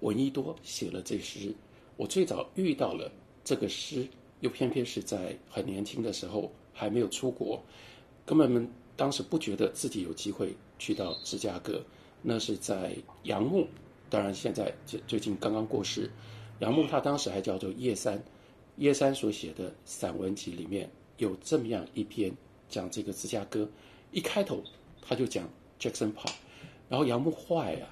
[0.00, 1.54] 闻一多写了这诗，
[1.96, 3.12] 我最早遇到了
[3.44, 4.08] 这个诗，
[4.40, 7.62] 又偏偏是在很年轻的时候，还没有出国，
[8.24, 11.84] 根本当时不觉得自己有机会去到芝加哥。
[12.22, 13.66] 那是在杨牧，
[14.08, 16.10] 当然现在最最近刚刚过世。
[16.60, 18.22] 杨牧他当时还叫做叶三，
[18.76, 22.32] 叶三所写的散文集里面有这么样一篇
[22.68, 23.68] 讲这个芝加哥，
[24.12, 24.62] 一开头
[25.00, 26.32] 他就讲 Jackson Park，
[26.88, 27.88] 然后杨牧坏啊，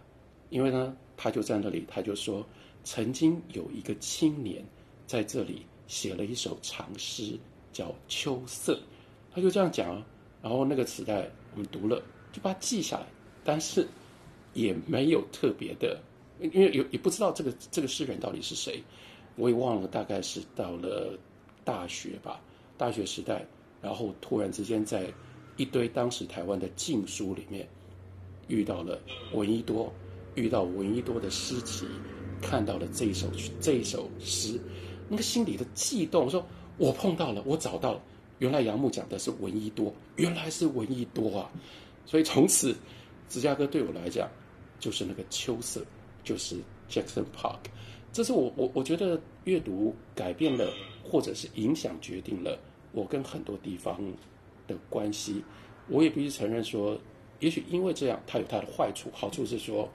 [0.50, 0.96] 因为呢。
[1.20, 2.46] 他就在那里，他就说，
[2.84, 4.64] 曾经有一个青年
[5.04, 7.36] 在这里写了一首长诗，
[7.72, 8.74] 叫《秋色》。
[9.34, 10.06] 他就这样讲啊，
[10.40, 12.00] 然后那个磁带我们读了，
[12.32, 13.06] 就把它记下来，
[13.42, 13.88] 但是
[14.62, 16.00] 也没有特别的，
[16.40, 18.82] 因为有也不知道这个这个诗人到底是谁，
[19.36, 21.18] 我也忘了，大概是到了
[21.64, 22.40] 大学吧，
[22.76, 23.46] 大学时代，
[23.80, 25.06] 然后突然之间在
[25.56, 27.66] 一堆当时台湾的禁书里面
[28.48, 29.00] 遇到了
[29.32, 29.92] 闻一多。
[30.34, 31.84] 遇到闻一多的诗集，
[32.40, 33.26] 看到了这一首
[33.60, 34.56] 这一首诗，
[35.08, 38.00] 那个心里的悸动，说我碰到了，我找到了，
[38.38, 41.50] 原来杨牧讲的是闻一多，原来是闻一多啊！
[42.06, 42.72] 所以从此，
[43.28, 44.30] 芝加哥对我来讲
[44.78, 45.84] 就是那个秋色，
[46.22, 46.56] 就是
[46.88, 47.58] Jackson Park。
[48.12, 50.72] 这是我我我觉得阅读改变了，
[51.04, 52.58] 或者是影响决定了
[52.92, 54.00] 我跟很多地方
[54.66, 55.44] 的关系。
[55.88, 56.98] 我也必须承认说，
[57.40, 59.10] 也许因为这样，它有它的坏处。
[59.12, 59.88] 好处是说，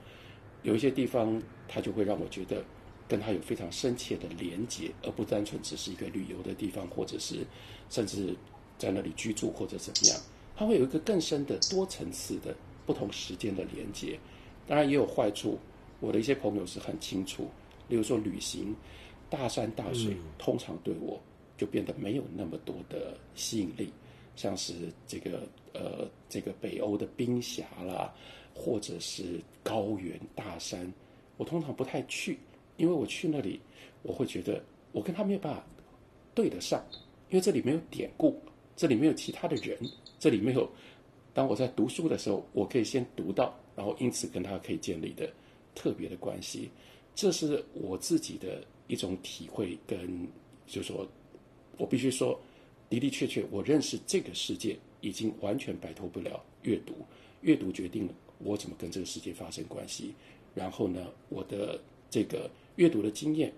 [0.62, 2.64] 有一些地方它就会让我觉得
[3.06, 7.46] 跟它有非常深切的连结，而不单纯只是一个旅游的地方，或者是
[7.90, 8.34] 甚至
[8.78, 10.20] 在那里居住或者怎么样。
[10.56, 12.54] 它会有一个更深的多层次的
[12.86, 14.18] 不同时间的连接。
[14.66, 15.58] 当然也有坏处，
[16.00, 17.48] 我的一些朋友是很清楚。
[17.88, 18.74] 例如说旅行，
[19.28, 21.20] 大山大水通常对我
[21.56, 23.92] 就变得没有那么多的吸引力，
[24.36, 28.12] 像是这个呃这个北欧的冰峡啦，
[28.54, 30.90] 或者是高原大山，
[31.36, 32.38] 我通常不太去，
[32.78, 33.60] 因为我去那里，
[34.02, 35.62] 我会觉得我跟他没有办法
[36.34, 36.82] 对得上，
[37.28, 38.40] 因为这里没有典故，
[38.74, 39.78] 这里没有其他的人，
[40.18, 40.68] 这里没有
[41.34, 45.32] 当我在读书的时候，我可以先读到，然后因此跟他可以建立的
[45.74, 46.70] 特别的关系。
[47.14, 50.26] 这是我自己的一种体会，跟
[50.66, 51.06] 就是说，
[51.76, 52.36] 我必须说，
[52.90, 56.92] 的的确确，我认识这个世界已经完全摆脱不了阅读，
[57.42, 60.12] 阅读决定了我怎么跟这个世界发生关系。
[60.54, 63.52] 然后呢，我的这个阅读的经验，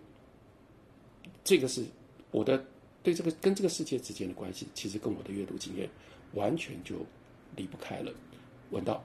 [1.42, 1.82] 这个是
[2.30, 2.62] 我的
[3.02, 5.88] 对这个跟这个世界之间的关系，其实跟我的阅读经验
[6.34, 6.96] 完全就
[7.56, 8.12] 离不开了。
[8.70, 9.02] 文道。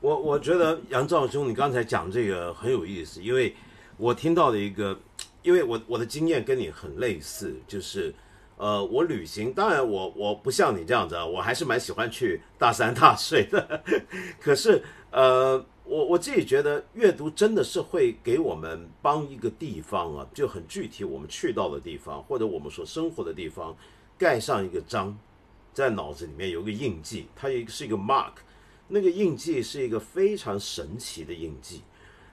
[0.00, 3.54] 我我觉得杨兆兄，你刚才讲这个很有意思，因为
[3.96, 4.98] 我听到的一个，
[5.42, 8.14] 因为我我的经验跟你很类似，就是，
[8.56, 13.82] 呃，我旅行，当然我我不像你这样子啊，我还是蛮喜欢去大山大水的，
[14.40, 23.76] 可是呃，我我自己觉得阅读真的是会给我们帮一个地方啊，就很具体我们去到的地方或者我们所生活的地方
[24.16, 25.16] 盖上一个章，
[25.74, 28.32] 在脑子里面有个印记，它也是一个 mark。
[28.92, 31.82] 那个印记是一个非常神奇的印记，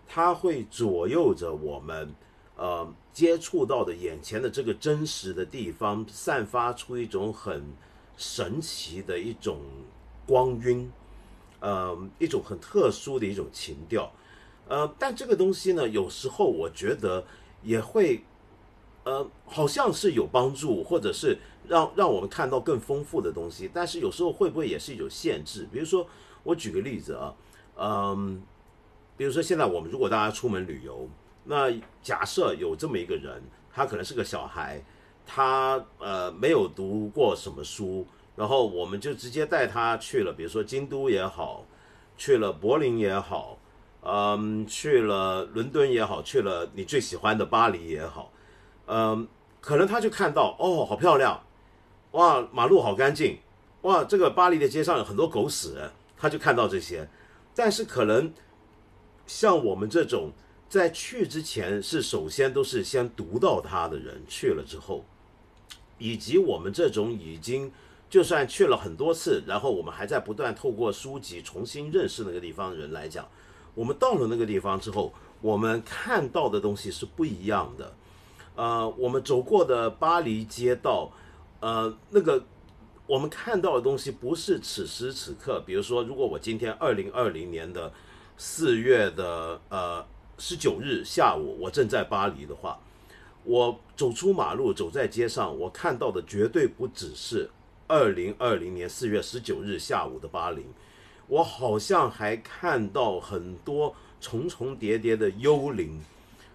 [0.08, 2.16] 它会左右着我们，
[2.56, 7.64] 呃，接触到的眼前的这个真实的地方，散发出一种很
[8.18, 9.60] 神奇的一种
[10.26, 10.92] 光晕，
[11.60, 14.12] 呃，一种很特殊的一种情调，
[14.68, 17.24] 呃，但这个东西呢，有时候我觉得
[17.62, 18.24] 也会，
[19.04, 25.68] 呃，好像是有帮助，或者是让让我们看到更丰富的东西，但是有时候会不会也是一种限制？
[25.72, 26.08] 比如说。
[26.48, 27.36] 我举个例子啊，
[27.78, 28.42] 嗯，
[29.18, 31.10] 比如说现在我们如果大家出门旅游，
[31.44, 31.70] 那
[32.02, 34.82] 假设有这么一个人，他可能是个小孩，
[35.26, 38.08] 他呃没有读过什么书，
[38.38, 41.66] 然后我们就直接带他去了，比如说京都也好，
[42.18, 43.58] 去了柏林也好，
[44.04, 48.32] 嗯，去了伦敦也好，去了你最喜欢的巴黎也好，
[48.86, 49.28] 嗯，
[49.60, 51.44] 可能他就看到哦，好漂亮，
[52.12, 53.38] 哇，马路好干净，
[53.82, 55.92] 哇，这个巴黎的街上有很多狗屎。
[56.18, 57.08] 他就看到这些，
[57.54, 58.34] 但是可能
[59.28, 60.32] 像我们这种
[60.68, 65.06] 在去之前是首先都是先读到它的人去了之后，
[66.00, 67.72] 以及我们这种已经
[68.10, 73.28] 就算去了很多次，然后我们还在不断透过书籍重新认识那个地方的人来讲，
[73.76, 77.94] 我们到了那个地方之后，我们看到的东西是不一样的。
[78.56, 81.12] 呃，我们走过的巴黎街道，
[81.60, 82.44] 呃，那个。
[83.08, 87.92] 我们看到的东西不是此时此刻，比如说，如果我今天二零二零年的
[88.36, 90.06] 四月的呃
[90.38, 92.78] 十九日下午，我正在巴黎的话，
[93.46, 97.50] 我走出马路，走在街上，我看到的绝对不只是
[97.88, 100.66] 二零二零年四月十九日下午的巴黎，
[101.28, 106.02] 我好像还看到很多重重叠叠的幽灵，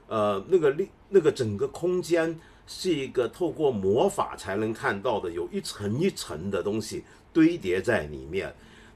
[0.06, 2.38] 呃，那个那那个整个空间。
[2.66, 8.54] 是一个透过魔法才能看到的，有一层一层的东西堆叠在里面。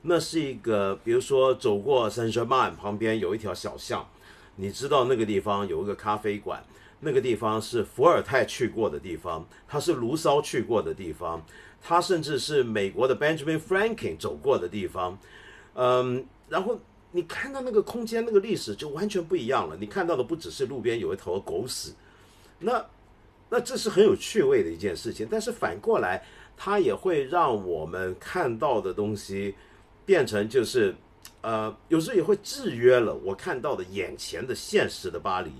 [0.08, 4.08] 那是一个，比如说走过圣日曼旁边有一条小巷，
[4.54, 6.64] 你知道那个地方有一个咖啡馆，
[7.00, 11.44] 那个地方是伏尔泰去过的地方，它是卢骚去过的地方，
[11.82, 15.18] 它甚至是美国的 Benjamin Franklin 走过的地方。
[15.74, 16.78] 嗯，然后
[17.10, 19.76] 你看到那个空间那个历史就完全不一样了。
[19.80, 21.92] 你看到的不只是路边有一头狗屎，
[22.60, 22.84] 那。
[23.48, 26.24] 那这是很有趣味的一件事情，但是反过来，
[26.56, 29.54] 它也会让我们看到的东西
[30.04, 30.94] 变成就是，
[31.42, 35.50] 呃，有时候也会制约了我看到的眼前的现实的巴黎。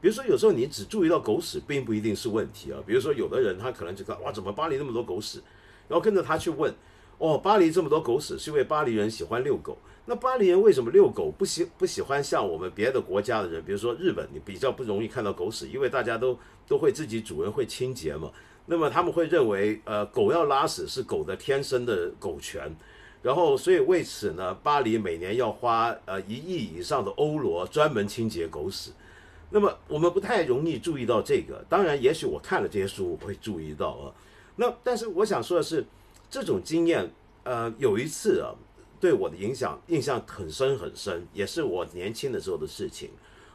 [0.00, 2.78] 比如说，有时候你只注意到狗屎，并不一定是问题啊。
[2.86, 5.40] 比如说，有的人他可能就看哇，怎么巴黎那么多狗屎，
[5.88, 6.72] 然后跟着他去问，
[7.18, 9.78] 哦，巴黎这么多狗屎，是因为巴黎人喜欢遛狗。
[10.08, 16.38] 那巴黎人为什么遛狗不喜不喜欢像我们别的国家的人，比如说日本，你比较不容易看到狗屎，因为大家都
[16.68, 18.30] 都会自己主人会清洁嘛。
[18.66, 22.72] 那么他们会认为，呃，狗要拉屎是狗的天生的狗权。
[23.20, 28.92] 然后，所以为此呢，巴黎每年要花呃一亿以上的欧罗专门清洁狗屎。
[29.50, 31.64] 那么我们不太容易注意到这个。
[31.68, 34.14] 当然，也许我看了这些书，我会注意到啊。
[34.54, 35.84] 那但是我想说的是，
[36.30, 37.10] 这种经验，
[37.42, 38.54] 呃，有一次啊。
[39.00, 43.10] 对我的影响印象很深很深，也是我年轻的时候的事情。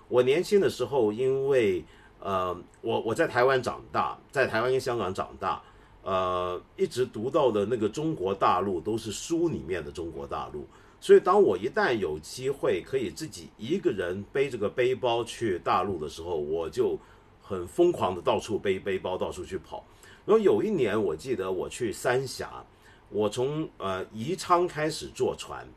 [0.07, 1.83] 我年轻的时候，因为
[2.19, 5.61] 呃，我我在台湾长大，在台湾跟香港长大，
[6.03, 10.67] 呃，一直读到的那个中国大陆都是书里面的中国大陆。
[10.99, 16.97] 所以，当我一旦有机会可以自己一个人背着个背包去大陆的时候，我就
[17.41, 19.83] 很疯狂的到处背背包，到处去跑。
[20.25, 22.63] 然后有一年，我记得我去三峡。
[23.11, 25.67] 我从呃宜昌开始坐船，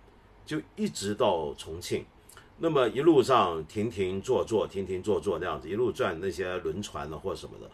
[0.46, 2.04] 就一直到重庆，
[2.58, 7.70] 那么一路上停停坐坐，停停坐坐那样子，一路转那些轮船呢或什么的，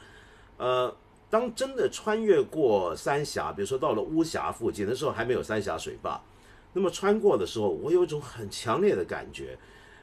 [0.57, 0.97] 呃，
[1.29, 6.19] 当真的穿越过三峡，比如说到了巫峡附近的时候，还没有三峡水坝，
[6.73, 9.59] 那么穿过的时候，我有一种很强烈的感觉，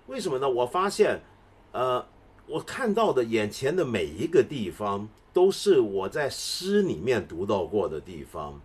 [0.05, 0.47] 为什么呢？
[0.47, 1.19] 我发现，
[1.71, 2.05] 呃，
[2.45, 8.61] 我看到的眼前的每一个地方，都是我在诗里面读到过的地方。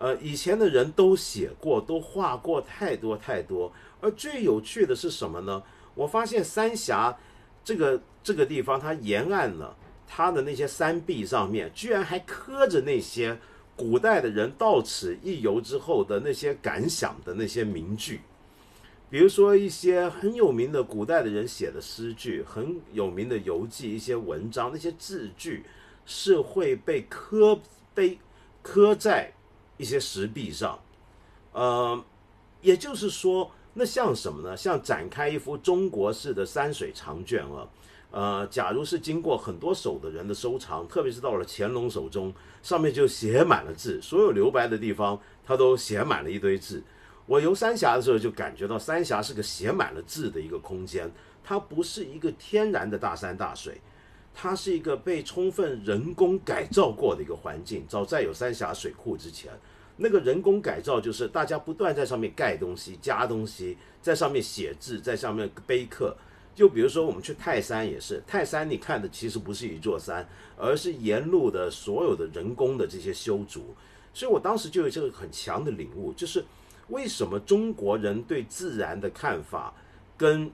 [0.00, 3.70] 呃，以前的人都写过，都画过太多太多。
[4.00, 5.62] 而最有趣的是什么呢？
[5.94, 7.14] 我发现三峡
[7.62, 9.74] 这个这个地方，它沿岸呢，
[10.08, 13.38] 它的那些山壁上面，居然还刻着那些
[13.76, 18.22] 古代的人到此一游之后的那些感想的那些名句。
[19.10, 25.64] 比如说一些很有名的古代的人写的诗句，很有名的游记，一些文章，那些字句
[26.06, 27.60] 是会被刻
[27.92, 28.18] 碑
[28.62, 29.34] 刻在。
[29.80, 30.78] 一些石壁上，
[31.52, 32.04] 呃，
[32.60, 34.54] 也就是说，那像什么呢？
[34.54, 37.66] 像展开一幅中国式的山水长卷啊，
[38.10, 42.30] 呃，假如是经过很多手的人的收藏，特别是到了乾隆手中，
[42.62, 46.82] 上面就写满了字，所有留白的地方，他都写满了一堆字。
[47.24, 51.10] 我游三峡的时候就感觉到，三峡是个写满了字的一个空间，
[51.42, 53.80] 它不是一个天然的大山大水。
[54.32, 57.84] 它是一个被充分人工改造过的一个环境。
[57.88, 59.50] 早在有三峡水库之前，
[60.02, 66.16] 那个人工改造就是大家不断在上面盖东西、加东西，在上面写字，在上面碑刻。
[66.54, 73.74] 就比如说我们去泰山也是，泰山你看的其实不是一座山，而是沿路的所有的人工的这些修筑。
[74.14, 76.44] 所以我当时就有这个很强的领悟，就是
[76.88, 79.74] 为什么中国人对自然的看法
[80.16, 80.50] 跟。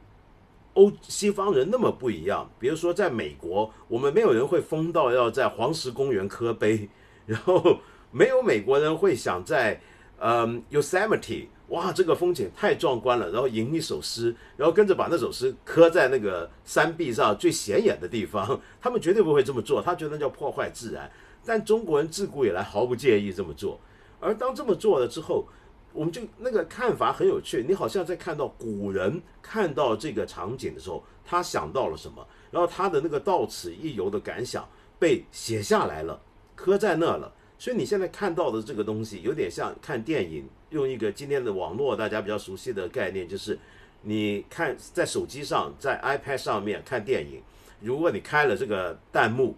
[0.74, 6.86] 欧西方人那么不一样，比如说在美国，我们没有人会疯到要在黄石公园刻碑，
[7.24, 7.78] 然后
[8.10, 9.80] 没有美国人会想在
[10.18, 21.10] 嗯 Yosemite，哇，这个风景太壮观了，然后吟一首诗，然后跟着把那首诗刻在那个山壁上最显眼的地方， 他们绝对不会这么做，他觉得那叫破坏自然。
[21.44, 23.80] 但中国人自古以来毫不介意这么做，
[24.20, 25.46] 而当这么做了之后。
[25.92, 36.20] 我们就那个看法很有趣，你好像在看到古人看到这个场景的时候，他想到了什么，然后他的那个到此一游的感想被写下来了，
[36.54, 37.32] 刻在那了。
[37.58, 43.58] 所以你现在看到的这个东西，有点像看电影，用一个今天的网络大家比较熟悉的概念，就是
[44.02, 47.42] 你看在手机上，在 iPad 上面看电影，
[47.80, 49.56] 如果你开了这个弹幕，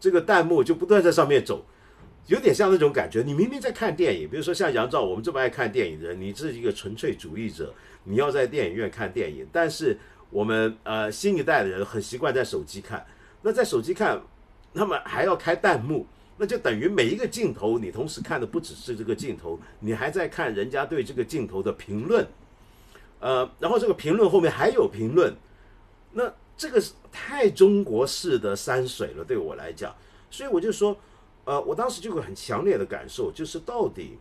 [0.00, 1.64] 这个弹幕就不断在上面走。
[2.26, 7.72] 有点像那种感觉，你明明在看电影，比如说像杨照，我们这么爱看电影的人，你是一个纯粹主义者，
[8.04, 9.46] 你要在电影院看电影。
[9.50, 9.96] 但是
[10.28, 13.06] 我们呃新一代的人很习惯在手机看，
[13.40, 14.20] 那在手机看，
[14.74, 16.06] 那么还要开弹幕，
[16.38, 22.26] 那就等于每一个镜头你同时看的不只是这个镜头，你还在看人家对这个镜头的评论，
[23.20, 25.34] 呃，然后这个评论后面还有评论，
[26.12, 29.94] 那这个太中国式的山水了，对我来讲，
[30.30, 30.96] 所以我就说。
[31.44, 34.18] 呃，我当时就有很强烈的感受，就是到底，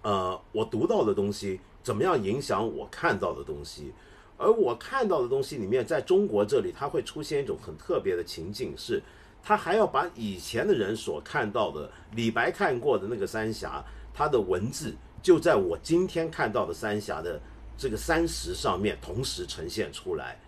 [0.00, 3.92] 呃，我读到的东西怎么样影响我看到的东西，
[4.38, 9.02] 而我看到的东西里面，在中国这里，它会出现一种很特别的情境，是
[9.44, 17.38] 他还要把以前的人所看到的李白看过的那个三峡，它的文字就在我今天看到的三峡的
[17.76, 20.40] 这个山石上面同时呈现出来，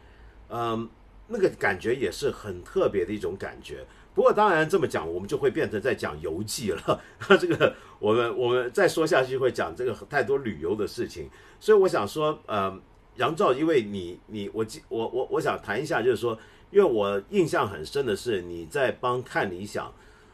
[0.48, 0.88] 嗯，
[1.26, 3.84] 那个感觉也是很特别的一种感觉。
[4.14, 7.00] 不过当然这么讲，我们就会变成在讲游记了。
[7.38, 11.28] 这个我们我们再说下去会讲这个太多旅游的事情，
[11.60, 12.80] 所以我想说，呃，
[13.16, 16.38] 杨照，因为你你我我我我想谈一下，就是说，
[16.70, 19.92] 因为我印象很深的是你在帮看理想，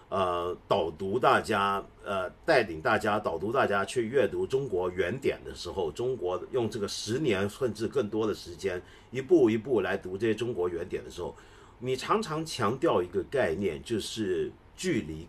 [0.08, 8.80] 呃导读大家，呃带领大家导读大家去阅读中国原点的时候，中国用这个十年甚至更多的时间，
[9.10, 11.34] 一步一步来读这些中国原点的时候，
[11.78, 15.28] 你常常强调一个概念，就是距离，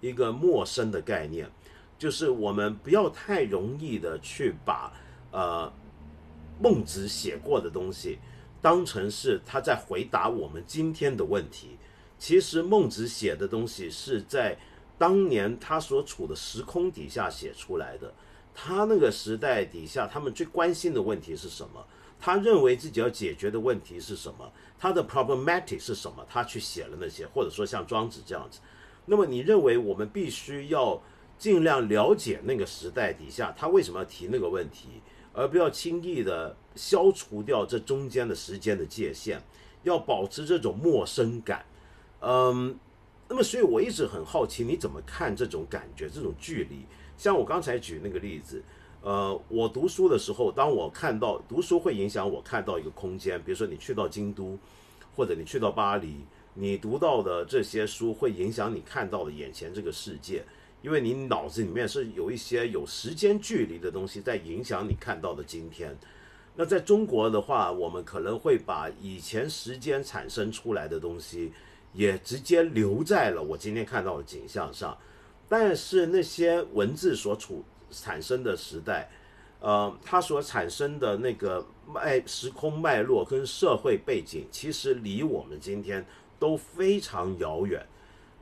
[0.00, 1.50] 一个陌生的概念，
[1.98, 4.92] 就是我们不要太容易的去把
[5.32, 5.72] 呃
[6.60, 8.18] 孟子写过的东西。
[8.64, 11.76] 当成是他在回答我们今天的问题。
[12.18, 14.56] 其实孟子写的东西是在
[14.96, 18.14] 当年他所处的时空底下写出来的。
[18.54, 21.86] 他那个时代底下，他们最关心的问题是什么？
[22.18, 24.50] 他认为自己要解决的问题是什么？
[24.78, 26.24] 他的 problematic 是什么？
[26.26, 28.60] 他去写了那些，或者说像庄子这样子。
[29.04, 30.98] 那么你认为我们必须要
[31.36, 35.02] 尽量了解那个时代底下他为什么要提那个问题？
[35.34, 39.38] 而不要轻易的消除掉这中间的时间的界限，
[39.82, 41.66] 要保持这种陌生感。
[42.20, 42.74] 嗯，
[43.28, 46.86] 那么所以我一直很好奇，你怎么看这种感觉、这种距离？
[47.18, 48.62] 像我刚才举那个例子，
[49.02, 54.58] 呃，我读书的时候，当我看到读书会影响我看到一个空间，比如说你去到京都，
[55.14, 56.24] 或者你去到巴黎，
[56.54, 60.44] 你读到的这些书会影响你看到的眼前这个世界。
[60.84, 65.96] 因为你脑子里面是有一些有时间距离的东西在影响你看到的今天。
[66.54, 71.50] 那在中国的话，我们可能会把以前时间产生出来的东西，
[71.94, 74.94] 也直接留在了我今天看到的景象上。
[75.48, 79.10] 但是那些文字所处产生的时代，
[79.60, 86.04] 呃，它所产生的那个脉时空脉络跟社会背景，其实离我们今天
[86.38, 87.82] 都非常遥远。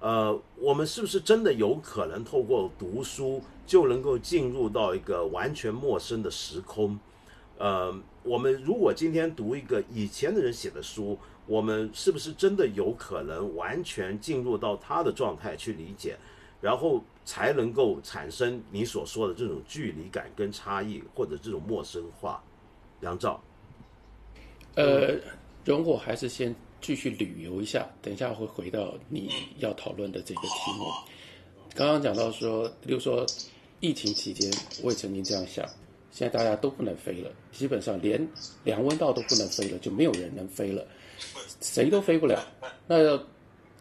[0.02, 6.98] 呃，我们是不是真的有可能透过读书就能够进入到一个完全陌生的时空？
[7.56, 16.18] 呃，我们如果今天读一个以前的人写的书，我们是不是真的有可能完全进入到他的状态去理解，
[16.60, 22.42] 然后才能够产生你所说的这种距离感跟差异，或者这种陌生化？
[23.02, 23.40] 杨照，
[24.74, 25.14] 呃，
[25.64, 26.52] 容我还是先。
[26.82, 30.86] 继续旅游一下，等一下会回到你要讨论的这个题目。
[31.74, 33.24] 刚刚讲到说，比如说
[33.78, 34.52] 疫情期间，
[34.82, 35.64] 我也曾经这样想：
[36.10, 38.28] 现在大家都不能飞了，基本上连
[38.64, 40.84] 梁文道都不能飞了，就没有人能飞了，
[41.62, 42.44] 谁都飞不了。
[42.88, 43.18] 那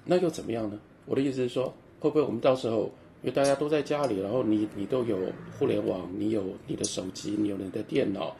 [0.06, 0.80] 那又怎么样呢？
[1.08, 2.84] 我的意思是说，会不会我们到时候，
[3.24, 5.18] 因为大家都在家里，然后你你都有
[5.58, 8.36] 互联网，你有你的手机，你有你的电脑，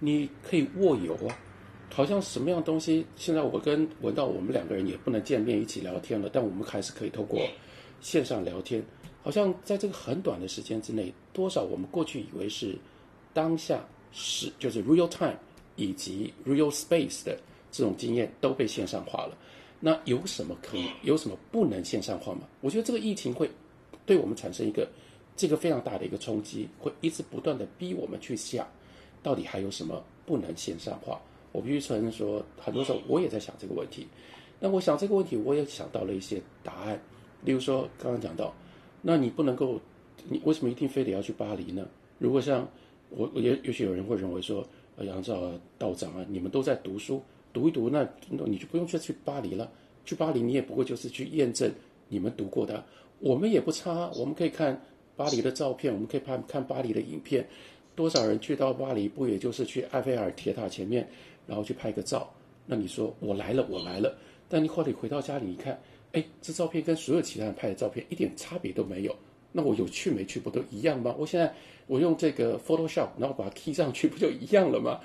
[0.00, 1.38] 你可以握有啊。
[1.94, 3.04] 好像什么样东西？
[3.16, 7.38] 现在我跟文道，我们两个人也不能见面一起聊天了，但我们还是可以透过
[8.00, 8.82] 线上聊天。
[9.22, 12.76] 好像在这个很短的时间之内，多少我们过去以为是
[13.32, 15.36] 当下是就是 real time
[15.76, 17.38] 以及 real space 的
[17.70, 19.36] 这种经验都被线上化了。
[19.78, 22.40] 那有什么可以有什么不能线上化吗？
[22.60, 23.50] 我觉得这个疫情会
[24.06, 24.88] 对我们产生一个
[25.36, 28.66] 这个非常大的一个冲击，会一直不断的逼我们去想，
[29.22, 31.20] 到底还有什么不能线上化。
[31.52, 34.08] 我必须承认说，很多时候我也在想这个问题。
[34.58, 37.00] 那我想这个问题，我也想到了一些答案。
[37.44, 38.54] 例如说，刚刚讲到，
[39.00, 39.80] 那你不能够，
[40.28, 41.86] 你为什么一定非得要去巴黎呢？
[42.18, 42.68] 如果像
[43.10, 44.64] 我，也也许有人会认为说，
[44.98, 47.20] 杨照啊、道长啊，你们都在读书，
[47.52, 49.70] 读一读，那你就不用去去巴黎了。
[50.04, 51.70] 去巴黎，你也不过就是去验证
[52.08, 52.84] 你们读过的。
[53.18, 54.80] 我们也不差，我们可以看
[55.16, 57.46] 巴黎的照片，我们可以看看巴黎的影片。
[57.94, 61.08] 多少人去到巴黎，不也就是去埃菲尔铁塔前面？
[61.46, 62.32] 然后去拍个照，
[62.66, 64.16] 那你说我来了，我来了。
[64.48, 65.80] 但你后来回到家里，一看，
[66.12, 69.16] 哎，这照片跟所有其他人拍的照片一点差别都没有。
[69.50, 71.14] 那我有去没去不都一样吗？
[71.18, 71.54] 我现在
[71.86, 75.00] 我用这个 Photoshop，然后把它贴上去，不就一样了吗？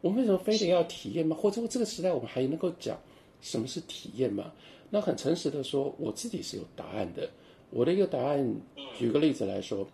[0.00, 1.36] 我为什么非得要体验吗？
[1.36, 2.96] 或者这个时代我们还能够讲
[3.40, 4.52] 什么是体验吗？
[4.90, 7.28] 那很诚实的说，我自己是有答案的。
[7.70, 8.56] 我的一个答案，
[8.96, 9.86] 举个例子来说，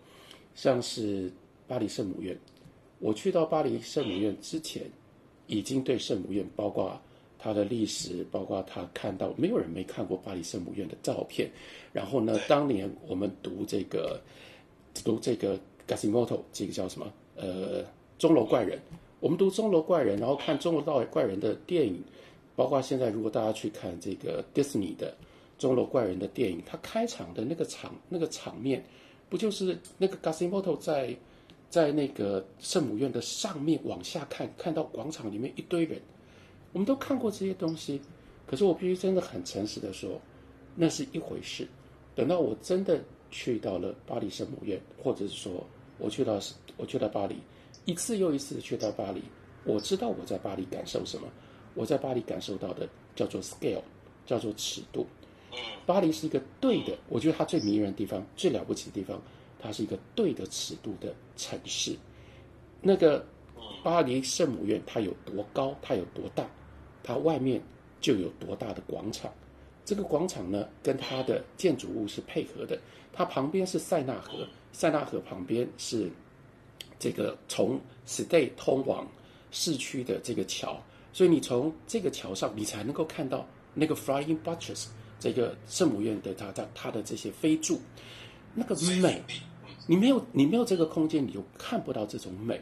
[0.53, 1.31] 像是
[1.67, 2.37] 巴黎圣母院，
[2.99, 4.83] 我去到巴黎圣母院之前。
[5.47, 6.99] 已经对圣母院，包括
[7.37, 11.49] 它的历史，包括他看到没有人没看过巴黎圣母院的照片。
[11.93, 14.19] 然后呢，当年我们读这个
[15.03, 17.13] 读这个 Gasimoto 这个叫什么？
[17.35, 17.85] 呃，
[18.17, 18.79] 钟楼怪人。
[19.19, 22.03] 我们读钟楼怪人，然后看钟楼怪怪人的电影，
[22.55, 25.15] 包括现在如果大家去看这个 Disney 的
[25.57, 28.83] 钟楼怪人的电影，它开场的那个场那个场面，
[29.29, 31.15] 不就是那个 Gasimoto 在？
[31.75, 36.01] 在那个圣母院的上面往下看，看到广场里面一堆人，
[36.71, 37.99] 我们都看过这些东西。
[38.47, 40.17] 可是我必须真的很诚实的说，
[40.73, 41.67] 那是一回事。
[42.15, 45.67] 等到我真的去到了巴黎圣母院，或者是说
[45.97, 46.39] 我去到
[46.77, 47.35] 我去到巴黎，
[47.83, 49.21] 一次又一次去到巴黎，
[49.65, 51.27] 我知道我在巴黎感受什么。
[51.73, 53.83] 我在巴黎感受到的叫做 scale，
[54.25, 55.05] 叫做尺度。
[55.85, 59.21] 巴黎是一个对的，我觉得它最迷人的地方、最了不起的地方，
[59.65, 61.95] 它是一个对的尺度的城市。
[62.81, 63.25] 那个
[63.83, 66.45] 巴黎圣母院它有多高，它有多大，
[67.03, 67.61] 它外面
[67.99, 69.31] 就有多大的广场。
[69.83, 72.79] 这个广场呢，跟它的建筑物是配合的。
[73.11, 76.11] 它旁边是塞纳河，塞纳河旁边是
[76.99, 79.07] 这个从 Stay 通往
[79.51, 80.81] 市区的这个桥，
[81.13, 84.87] 所以你从这个桥上，你才能够看到那个 Flying Buttress
[85.17, 87.79] 这个圣母院的它它它的这些飞柱，
[88.53, 89.23] 那个美，
[89.87, 92.59] 你没有你没有这个空间，你就看不到这种美。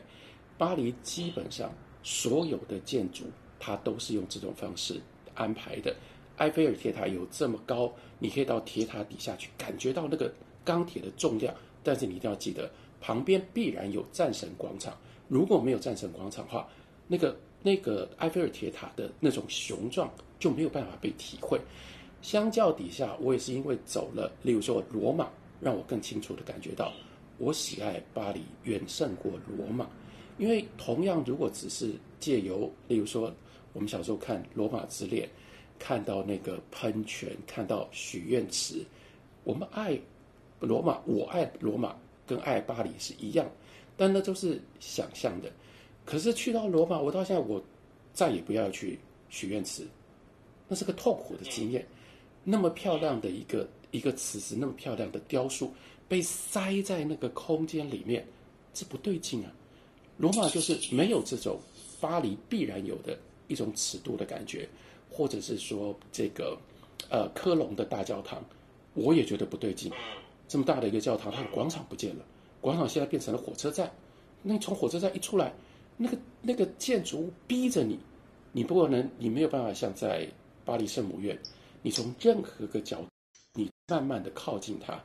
[0.58, 3.26] 巴黎基本上所有的建筑，
[3.60, 5.00] 它都是用这种方式
[5.34, 5.96] 安排的。
[6.38, 10.34] 埃菲尔铁塔有这么高，你可以到铁塔底下去感觉到那个
[10.66, 11.54] 钢铁的重量。
[11.84, 12.70] 但是你一定要记得，
[13.02, 14.98] 旁边必然有战神广场。
[15.28, 16.68] 如果没有战神广场的话，
[17.08, 21.60] 那个那个埃菲尔铁塔的那种雄壮就没有办法被体会。
[22.22, 25.28] 相较底下，我也是因为走了，例如说罗马，
[25.60, 26.92] 让我更清楚的感觉到，
[27.38, 29.88] 我喜爱巴黎远胜过罗马。
[30.38, 33.34] 因为同样，如果只是借由，例如说
[33.74, 35.28] 我们小时候看《罗马之恋》。
[35.80, 38.86] 看到那个喷泉，看到许愿池，
[39.44, 40.00] 我们爱
[40.62, 41.94] 罗马，我爱罗马，
[42.26, 43.46] 跟爱巴黎是一样，
[43.98, 45.52] 但那都是想象的。
[46.06, 47.62] 可是去到罗马，我到现在我
[48.14, 49.86] 再也不要去许愿池，
[50.70, 51.86] 那是个痛苦的经验。
[52.46, 55.74] 那么漂亮的一个一个池子，那么漂亮的雕塑，
[56.08, 58.26] 被塞在那个空间里面，
[58.74, 59.52] 这不对劲啊！
[60.18, 61.60] 罗马就是没有这种
[62.00, 64.68] 巴黎必然有的一种尺度的感觉。
[65.16, 66.58] 或者是说这个，
[67.08, 68.44] 呃，科隆的大教堂，
[68.96, 69.92] 我也觉得不对劲。
[70.48, 72.26] 这么大的一个教堂，它的广场不见了，
[72.60, 73.92] 广场现在变成了火车站。
[74.42, 75.54] 那从火车站一出来，
[75.98, 78.00] 那个那个建筑物逼着你，
[78.52, 80.28] 你不可能，你没有办法像在
[80.66, 81.38] 巴黎圣母院，
[81.84, 83.06] 你从任何个角，
[83.54, 85.00] 你慢慢的靠近它。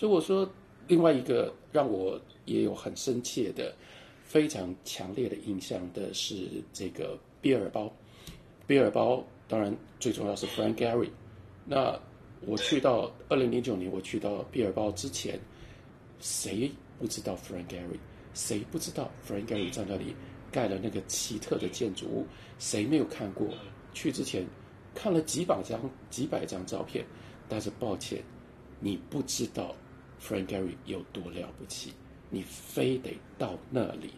[0.00, 0.50] 所以我说，
[0.88, 3.76] 另外一个让我也有很深切的、
[4.24, 7.92] 非常强烈的印象的是这个毕尔包，
[8.66, 9.22] 毕尔包。
[9.46, 11.10] 当然，最重要是 Frank Gehry。
[11.66, 12.00] 那
[12.46, 15.38] 我去到二零零九年，我去到毕尔包之前，
[16.18, 17.98] 谁不知道 Frank Gehry？
[18.32, 20.16] 谁不知道 Frank Gehry 在那里
[20.50, 22.26] 盖了那个奇特的建筑物？
[22.58, 23.48] 谁没有看过？
[23.92, 24.46] 去之前
[24.94, 25.78] 看了几百张、
[26.08, 27.04] 几百张照片，
[27.50, 28.22] 但是抱歉，
[28.78, 29.76] 你不知道
[30.20, 31.92] Frank Gehry 有多了不起。
[32.32, 34.12] 你非得到那里，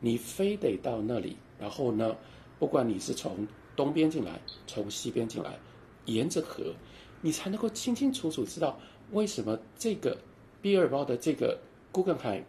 [0.00, 2.16] 你非得到那里，然后呢，
[2.58, 3.46] 不管你是从
[3.76, 5.58] 东边进来，从西边进来，
[6.06, 6.72] 沿着河，
[7.20, 8.80] 你才能够清清楚楚知道
[9.10, 10.16] 为什么这个
[10.62, 11.58] 毕尔包的这个
[11.92, 12.42] 古根汉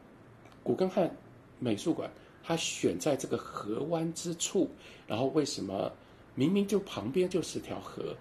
[0.63, 1.13] 古根汉
[1.59, 2.09] 美术馆，
[2.41, 4.69] 它选在这个河湾之处，
[5.05, 5.91] 然后为什么
[6.33, 8.15] 明明就旁边就是条河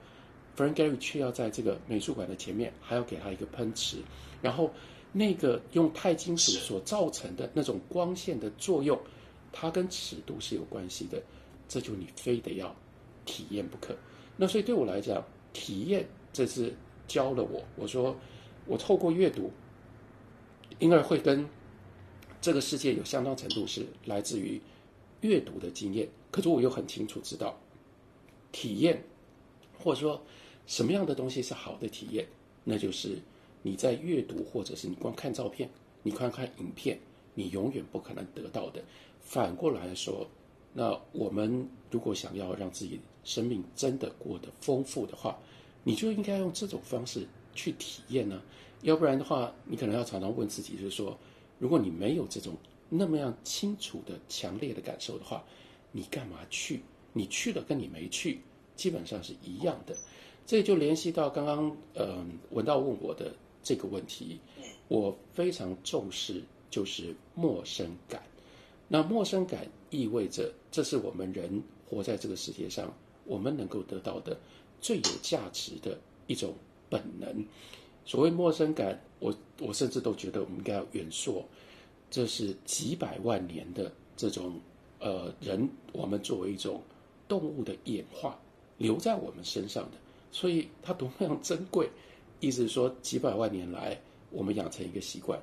[0.57, 3.99] ，Frank Gehry 却要在这个美术馆的前面还要给他一个喷池，
[4.43, 4.71] 然后
[5.13, 8.99] 那个用钛金属所造成的那种光线的作用，
[9.53, 11.23] 它跟尺度是有关系的，
[11.69, 12.75] 这就你非得要。
[13.31, 13.95] 体验不可，
[14.39, 15.23] 那所以对我来讲，
[15.53, 16.75] 体验这是
[17.07, 17.63] 教了我。
[17.77, 18.17] 我说，
[18.65, 19.53] 我透过阅读，
[20.79, 21.47] 因而会跟
[22.41, 24.59] 这个世界有相当程度是来自于
[25.21, 26.09] 阅读的经验。
[26.31, 27.61] 可是我又很清楚知道，
[28.51, 29.05] 体验
[29.79, 30.23] 或者说
[30.67, 32.27] 什么样的东西是好的体验，
[32.65, 33.19] 那就是
[33.63, 35.69] 你在阅读或者是你光看照片，
[36.03, 36.99] 你看看影片，
[37.35, 38.83] 你永远不可能得到的。
[39.21, 40.27] 反过来说。
[40.75, 45.37] 那我们如果想要让自己生命真的过得丰富的话，
[45.83, 48.41] 你就应该用这种方式去体验呢。
[48.83, 51.19] 要不然的话，你可能要常常问自己，就是说，
[51.59, 52.55] 如果你没有这种
[52.91, 55.43] 那么样清楚的、强烈的感受的话，
[55.91, 56.83] 你干嘛去？
[57.15, 58.41] 你去了跟你没去
[58.77, 59.97] 基本上是一样的。
[60.47, 63.35] 这就联系到刚刚嗯文道问我的
[63.69, 64.41] 这个问题，
[64.89, 68.23] 我非常重视就是陌生感。
[68.89, 72.91] 那陌生感意味着，这是我们人活在这个世界上，
[73.27, 74.35] 我们能够得到的
[74.81, 76.55] 最有价值的一种
[76.89, 77.45] 本能。
[78.07, 81.45] 所谓陌生感，我我甚至都觉得我们应该要远溯，
[82.11, 84.59] 这是几百万年的这种
[84.99, 86.81] 呃人，我们作为一种
[87.29, 88.41] 动物的演化
[88.79, 89.99] 留在我们身上的，
[90.33, 91.91] 所以它多么样珍贵。
[92.41, 95.41] 意思是说，几百万年来，我们养成一个习惯。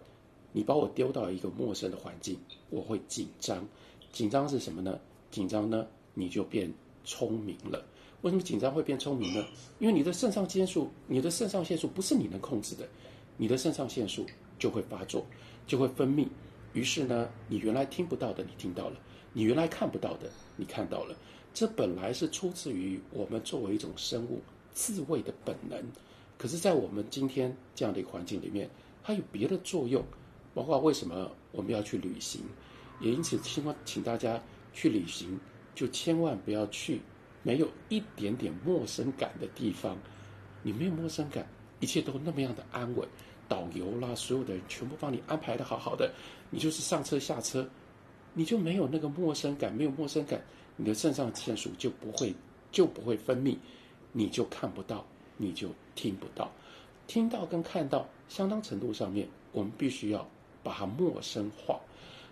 [0.53, 2.39] 你把我丢到一个陌生的环境，
[2.69, 3.67] 我会紧张。
[4.13, 4.97] 紧张是什么呢？
[5.29, 6.73] 紧张呢，你就变
[7.03, 7.83] 聪明了。
[8.21, 9.45] 为什么紧张会变聪明呢？
[9.77, 12.87] 因为你的肾上腺素，你的肾上腺素不是你能控制的，
[13.35, 14.25] 你的肾上腺素
[14.57, 15.25] 就会发作，
[15.67, 16.25] 就会分泌。
[16.71, 18.95] 于是呢，你原来听不到的，你听到了；
[19.33, 21.13] 你原来看不到的，你看到了。
[21.53, 24.39] 这本来是出自于我们作为一种生物
[24.73, 25.77] 自卫的本能。
[26.37, 28.69] 可是，在我们今天这样的一个环境里面，
[29.03, 30.03] 它有别的作用，
[30.53, 32.41] 包括为什么我们要去旅行，
[32.99, 34.41] 也因此希望请大家
[34.73, 35.39] 去旅行，
[35.73, 36.99] 就千万不要去
[37.41, 39.97] 没有一点点陌生感的地方。
[40.61, 41.47] 你没有陌生感，
[41.79, 43.07] 一切都那么样的安稳，
[43.47, 46.11] 导游啦，所有的人全部帮你安排的好好的，
[46.49, 47.69] 你就是上车下车，
[48.33, 50.43] 你就没有那个陌生感，没有陌生感，
[50.75, 52.33] 你的肾上腺素就不会
[52.71, 53.55] 就不会分泌，
[54.11, 55.05] 你就看不到，
[55.37, 56.51] 你就听不到，
[57.07, 60.29] 听到跟看到相当程度上面，我们必须要
[60.61, 61.79] 把它陌生化。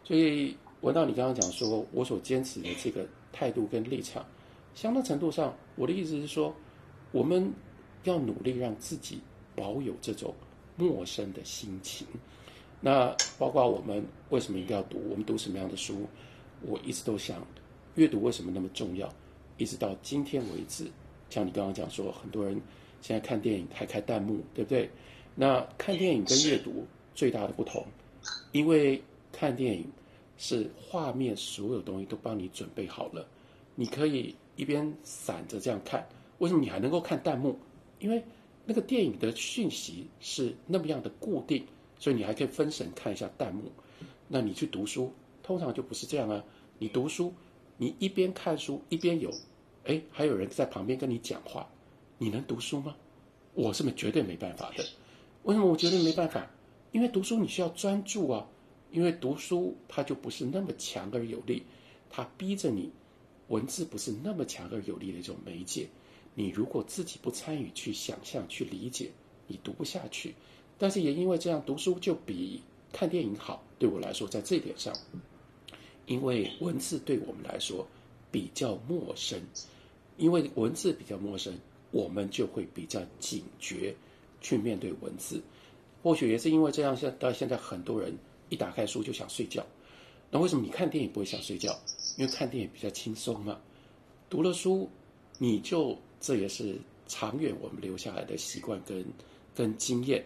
[0.04, 4.26] 所以文道，你刚刚讲说我所坚持的这个态度跟立场，
[4.76, 6.54] 相当程度上，我的意思是说，
[7.12, 7.52] 我们。
[8.06, 9.22] 要努力让自己
[9.56, 10.36] 保有这种
[10.76, 12.06] 陌生的心情。
[12.82, 15.02] 那包括我们为什么一定要读？
[15.10, 16.06] 我们读什么样的书？
[16.64, 17.48] 我一直都想，
[17.96, 19.10] 阅读为什么那么重要？
[19.58, 20.92] 一直到今天为止，
[21.30, 22.62] 像你刚刚讲说，很多人
[23.04, 24.90] 现在看电影还开弹幕，对不对？
[25.36, 27.86] 那看电影跟阅读最大的不同，
[28.54, 29.86] 因为看电影
[30.38, 33.28] 是画面所有东西都帮你准备好了，
[33.76, 36.08] 你可以一边散着这样看。
[36.38, 37.60] 为什么你还能够看弹幕？
[38.00, 38.24] 因为
[38.66, 41.66] 那个电影的讯息是那么样的固定，
[42.00, 43.64] 所以你还可以分神看一下弹幕。
[44.30, 45.12] 那你去读书，
[45.44, 46.42] 通常就不是这样啊。
[46.80, 47.34] 你读书，
[47.78, 49.30] 你一边看书一边有，
[49.86, 51.70] 哎，还有人在旁边跟你讲话，
[52.24, 52.96] 你能读书吗？
[53.54, 54.86] 我是绝对没办法的。
[55.44, 56.50] 为什么我觉得没办法？
[56.94, 58.48] 因为读书你需要专注啊。
[58.92, 61.64] 因为读书它就不是那么强而有力，
[62.10, 62.92] 它逼着你，
[63.50, 65.90] 文字不是那么强而有力的一种媒介。
[66.34, 69.12] 你如果自己不参与去想象、去理解，
[69.48, 70.34] 你读不下去。
[70.78, 72.62] 但是也因为这样，读书就比
[72.94, 73.62] 看电影好。
[73.78, 74.96] 对我来说，在这点上，
[76.06, 77.86] 因为文字对我们来说
[78.32, 79.42] 比较陌生，
[80.16, 81.54] 因为文字比较陌生，
[81.94, 83.96] 我们就会比较警觉
[84.42, 85.42] 去面对文字。
[86.04, 88.14] 或许也是因为这样，现到现在很多人
[88.50, 89.66] 一打开书就想睡觉。
[90.30, 91.80] 那为什么你看电影不会想睡觉？
[92.18, 93.58] 因为看电影比较轻松嘛。
[94.30, 94.90] 读了书，
[95.40, 95.98] 你就。
[96.26, 99.06] 这也是长远我们留下来的习惯跟
[99.54, 100.24] 跟经验。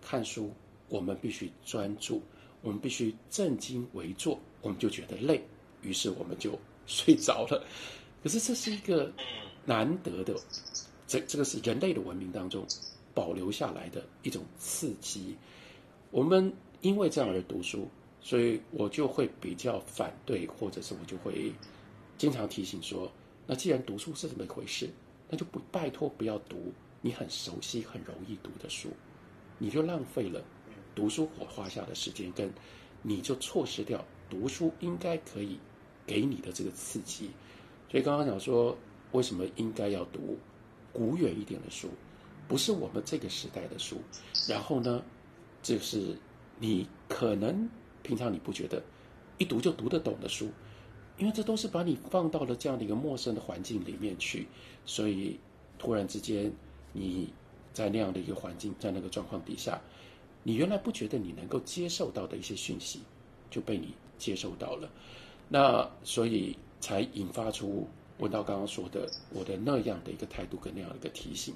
[0.00, 0.52] 看书，
[0.88, 2.22] 我们必须专注，
[2.60, 5.42] 我们必须正襟危坐，我们就觉得累，
[5.82, 6.56] 于是我们就
[6.86, 7.66] 睡着了。
[8.22, 9.12] 可是这是一个
[9.64, 10.32] 难得的，
[11.12, 12.66] 这这个是人类的文明当中
[13.12, 15.36] 保留下来的一种刺激。
[16.10, 16.50] 我们
[16.80, 17.86] 因为这样而读书，
[18.22, 21.52] 所以我就会比较反对，或者是我就会
[22.16, 23.12] 经常提醒说：
[23.46, 24.88] 那既然读书是这么一回事。
[25.28, 28.90] 那就不拜托不要读你很熟悉很容易读的书，
[29.58, 30.42] 你就浪费了
[30.94, 32.50] 读书所花下的时间，跟
[33.02, 35.58] 你就错失掉读书应该可以
[36.06, 37.30] 给你的这个刺激。
[37.90, 38.76] 所以刚刚讲说，
[39.12, 40.36] 为什么应该要读
[40.92, 41.88] 古远一点的书，
[42.46, 43.96] 不是我们这个时代的书。
[44.48, 45.02] 然后呢，
[45.62, 46.16] 就是
[46.58, 47.68] 你可能
[48.02, 48.82] 平常你不觉得
[49.38, 50.50] 一读就读得懂的书。
[51.18, 54.48] 因为这都是把你放到了这样的一个陌生的环境里面去，
[54.86, 55.38] 所以
[55.78, 56.50] 突然之间
[56.92, 57.32] 你
[57.72, 59.80] 在那样的一个环境，在那个状况底下，
[60.42, 63.02] 你原来不觉得你能够接受到的一些讯息，
[63.50, 64.90] 就被你接受到了，
[65.48, 67.86] 那所以才引发出
[68.22, 71.52] 文道刚刚说的我的那样的一个态度跟那样的一个提醒。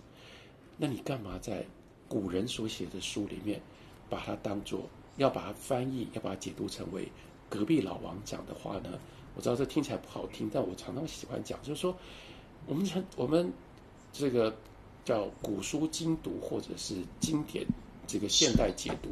[0.77, 1.65] 那你干嘛在
[2.09, 3.61] 古人所写的书里面，
[4.11, 7.09] 把它当做要把它翻译，要把它解读成为
[7.49, 8.99] 隔壁老王讲的话呢？
[9.37, 11.97] 我知道这听起来不好听，但我常常喜欢讲，就是说，
[12.67, 13.53] 我们很我们
[14.13, 14.55] 这个
[15.05, 17.65] 叫古书精读，或者是经典
[18.07, 19.11] 这个现代解读。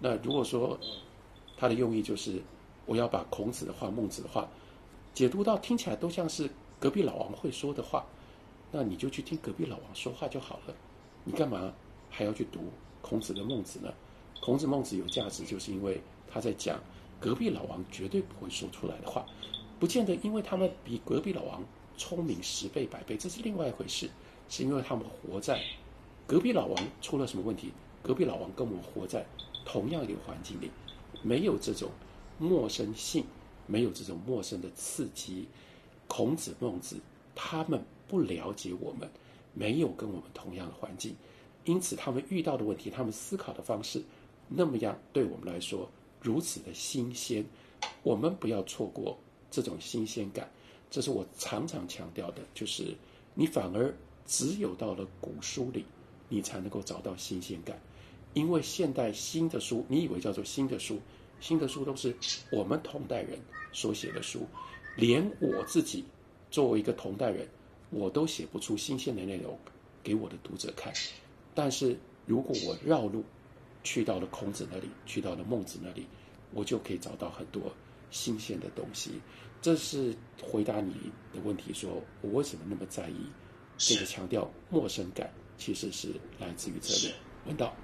[0.00, 0.78] 那如果说
[1.56, 2.42] 它的用意就是
[2.86, 4.48] 我要把孔子的话、孟子的话
[5.14, 6.48] 解读到听起来都像是
[6.80, 8.04] 隔壁老王会说的话，
[8.72, 10.74] 那你就去听隔壁老王说话就好了。
[11.22, 11.72] 你干嘛
[12.08, 12.60] 还要去读
[13.00, 13.92] 孔子跟孟子呢？
[14.40, 16.80] 孔子、孟子有价值，就是因为他在讲。
[17.20, 19.26] 隔壁老王绝对不会说出来的话，
[19.78, 21.62] 不见得因为他们比隔壁老王
[21.98, 24.08] 聪明十倍百倍，这是另外一回事。
[24.48, 25.62] 是因为他们活在
[26.26, 27.72] 隔壁老王出了什么问题，
[28.02, 29.26] 隔壁老王跟我们活在
[29.66, 30.70] 同样一个环境里，
[31.22, 31.90] 没有这种
[32.38, 33.26] 陌生性，
[33.66, 35.46] 没有这种陌生的刺激。
[36.10, 36.96] 孔子、孟子
[37.36, 39.08] 他们不了解我们，
[39.54, 41.14] 没有跟我们同样的环境，
[41.64, 44.02] 因此他们遇到的问题，他们思考的方式，
[44.48, 45.88] 那么样对我们来说。
[46.20, 47.46] 如此的新鲜，
[48.02, 49.16] 我们不要错过
[49.52, 50.50] 这种新鲜感。
[50.90, 52.92] 这是我常常强调的，就是
[53.32, 53.94] 你反而
[54.26, 55.84] 只有到了古书里，
[56.28, 57.80] 你才能够找到新鲜感。
[58.34, 61.00] 因为现代新的书，你以为叫做新的书，
[61.40, 62.14] 新的书都是
[62.50, 63.38] 我们同代人
[63.72, 64.46] 所写的书，
[64.96, 66.04] 连我自己
[66.50, 67.48] 作为一个同代人，
[67.90, 69.58] 我都写不出新鲜的内容
[70.02, 70.92] 给我的读者看。
[71.54, 73.24] 但是如果我绕路
[73.82, 76.06] 去到了孔子那里，去到了孟子那里，
[76.52, 77.72] 我就可以找到很多
[78.10, 79.20] 新鲜的东西。
[79.62, 80.92] 这是回答你
[81.34, 83.16] 的问题，说我为什么那么在意
[83.76, 87.14] 这个强调陌生感，其实是来自于这里。
[87.46, 87.74] 文道。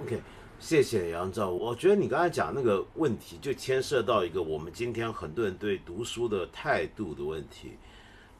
[0.00, 0.20] OK，
[0.62, 1.50] 谢谢杨照。
[1.50, 7.72] 我觉得你刚才讲那个问题，就牵涉到一个我们今天很多人对读书的态度的问题。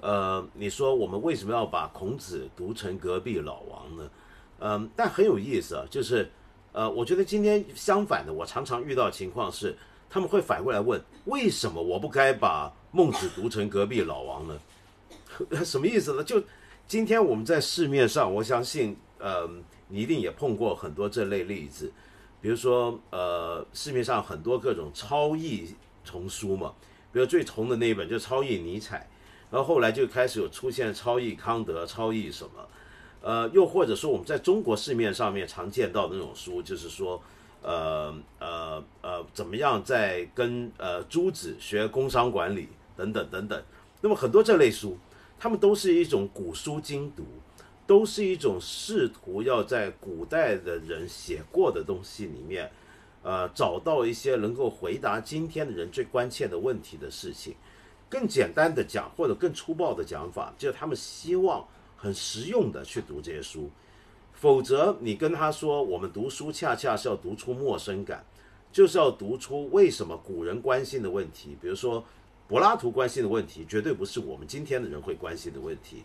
[0.01, 4.11] 呃，你说我们为什么要把孔子读成隔壁老王呢？
[4.61, 6.31] 嗯，但很有意思啊，就是
[6.71, 9.77] 呃，我觉得今天相反的，我常常遇到情况是，
[10.09, 14.61] 他们会反过来问，为什么我不该把孟子读成隔壁老王呢？
[15.65, 16.23] 什么意思呢？
[16.23, 16.41] 就
[16.87, 19.51] 今天我们在市面上，我相信，呃，
[19.89, 21.93] 你一定也碰过很多这类例子，
[22.43, 25.75] 比如说，呃，市面上很多各种超译
[26.05, 26.75] 丛书嘛，
[27.13, 29.09] 比如最红的那一本就超译尼采，
[29.51, 32.69] 然后后来就开始有出现超译康德、超译什么，
[33.23, 37.23] 呃，又或者说我们在中国市面上面常见到的那种书，就是说，
[37.63, 43.63] 呃呃呃，怎么样在跟呃朱子学工商管理等等等等，
[44.01, 44.99] 那么很多这类书。
[45.39, 47.25] 他们都是一种古书精读，
[47.87, 52.71] 都是一种试图要在古代的人写过的东西里面，
[53.23, 57.55] 呃，找到一些能够回答今天的人最关切的问题的事情。
[58.09, 61.67] 更简单的讲，或者更粗暴的讲法，就是他们希望
[61.97, 63.71] 很实用的去读这些书。
[64.33, 68.25] 否则，你跟他说，我们读书恰恰是要读出陌生感，
[68.73, 72.05] 就是要读出为什么古人关心的问题，比如说。
[72.49, 76.03] 柏拉图关心的问题，绝对不是我们今天的人会关心的问题。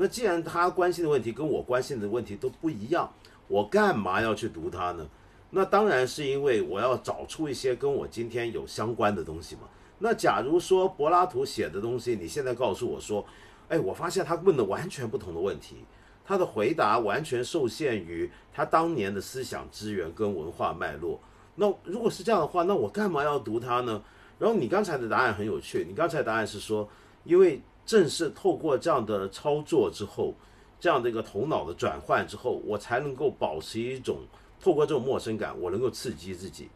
[0.00, 3.12] 那既然他关心的问题跟我关心的问题都不一样，
[3.48, 5.04] 我干嘛要去读它呢？
[5.50, 9.62] 那当然是因为我要找出一些跟我今天有相关的东西嘛。
[9.98, 13.26] 那假如说柏拉图写的东西，你现在告诉我说，
[13.68, 15.78] 哎，我发现他问的完全不同的问题，
[16.24, 21.18] 他的回答完全受限于他当年的思想资源跟文化脉络。
[21.56, 24.00] 那如果是这样的话，那我干嘛要读它呢？
[24.38, 26.88] 然后你刚才的答案很有趣，你刚才答案是说，
[27.24, 30.34] 因为正是透过这样的操作之后，
[30.78, 34.18] 这样的一个头脑的转换之后，我才能够保持一种
[34.60, 36.68] 透过这种陌生感，我能够刺激自己，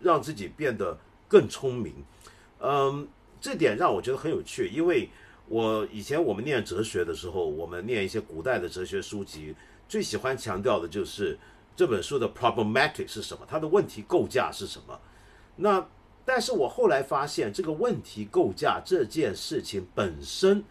[0.00, 0.96] 让自己变得
[1.26, 1.92] 更聪明。
[2.60, 3.08] 嗯，
[3.40, 5.10] 这点让我觉得很有趣，因为
[5.48, 9.56] 我以前我们念哲学的时候，我们念一些古代的哲学书籍，
[9.88, 11.36] 最喜欢强调的就是
[11.74, 15.00] 这本书的 problematic 是什么，它的问题构架是什么。
[15.56, 15.84] 那
[16.26, 20.64] 但是我后来发现，这个问题构架这件事情本身，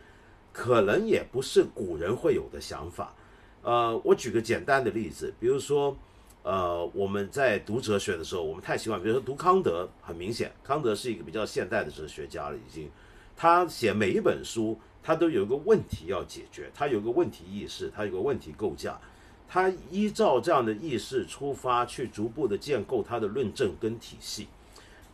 [0.51, 3.15] 可能也不是古人会有的想法。
[3.63, 5.97] 呃，我举个简单的例子，比如说，
[6.43, 12.91] 呃，我们在读哲学的时候，我们太习惯，比如说读康德，很明显，康德是一个比较现代的哲学家了，已经。
[13.37, 18.99] 他写每一本书，他都有一个问题要解决，他有个问题意识，他有个问题构架，
[19.47, 24.47] 他依照这样的意识出发，去逐步的建构他的论证跟体系。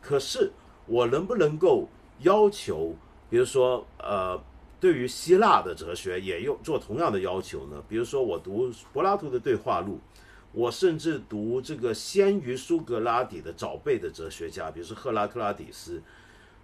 [0.01, 0.51] 可是
[0.87, 1.87] 我能不能够
[2.19, 2.95] 要求，
[3.29, 4.41] 比如说，呃，
[4.79, 7.81] 对于希腊的哲学也有做同样的要求呢？
[7.87, 9.99] 比如说，我读柏拉图的对话录，
[10.51, 16.01] 我甚至读这个先于苏格拉底的早辈的哲学家，比如说赫拉克拉底斯，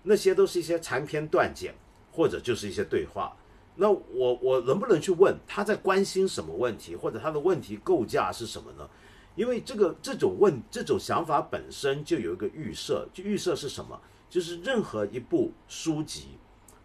[0.04, 1.76] 那些都是一些残篇断简，
[2.12, 3.38] 或者就是一些对话。
[3.76, 8.90] 那我我能不能去问他在关心什么问题，或者他的问题构架是什么呢？
[9.38, 14.02] 因为这个这种问这种想法本身就有一个预设，就预设是什么？
[14.28, 16.38] 就是任何一部书籍，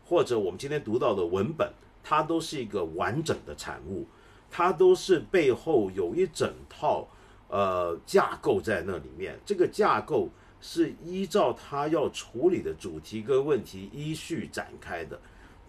[0.04, 1.72] 或者我们今天读到的文本，
[2.04, 4.06] 它都是一个完整的产物，
[4.50, 7.08] 它都是背后有一整套
[7.48, 9.40] 呃架构在那里面。
[9.46, 10.28] 这个架构
[10.60, 15.18] 是依照它要处理的主题跟问题依序展开的。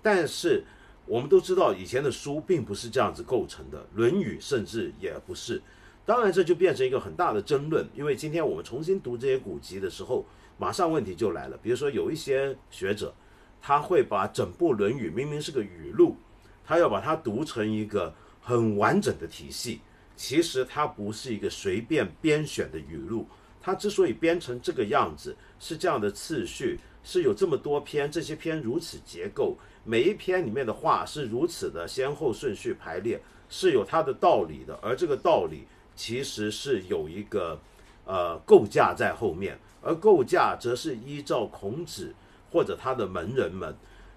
[0.02, 0.66] 但是
[1.06, 5.62] 我们都知道，以前的书并不是这样子构成的，《论语》甚至也不是。
[6.06, 10.26] 当然，这就变成一个很大的争论，因为今天我们重新读这些古籍的时候，
[10.58, 11.58] 马上问题就来了。
[11.64, 13.14] 比如说，有一些学者，
[13.62, 16.18] 他会把整部《论语》明明是个语录，
[16.66, 19.80] 他要把它读成一个很完整的体系。
[20.16, 23.26] 其实它不是一个随便编选的语录，
[23.62, 35.64] 它之所以编成这个样子，是这样的次序，是有这么多篇，这些篇如此结构，每一篇里面的话是如此的先后顺序排列，是有它的道理的，而这个道理。
[35.96, 37.60] 其实是有一个
[38.06, 42.14] 呃构架在后面，而构架则是依照孔子
[42.52, 43.76] 或者他的门人们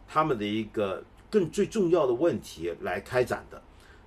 [0.09, 3.63] 他们的一个更最重要的问题来开展的。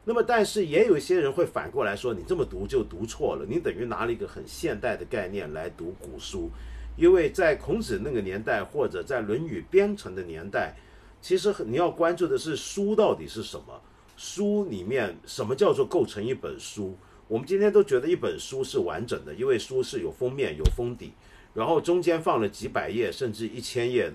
[0.06, 6.50] 那么，但是也有一些人会反过来说，你这么读就读错了，你等于拿了一个很现代的概念来读古书，
[6.96, 10.74] 因为在孔子那个年代或者在《论语》编成的年代，
[11.22, 13.80] 其实你要关注的是书到底是什么，
[14.18, 16.98] 书里面什么叫做构成一本书。
[17.30, 21.14] 我们今天都觉得一本书是完整的，因为书是有封面、有封底，
[21.54, 24.12] 然后中间放了几百页甚至一千页。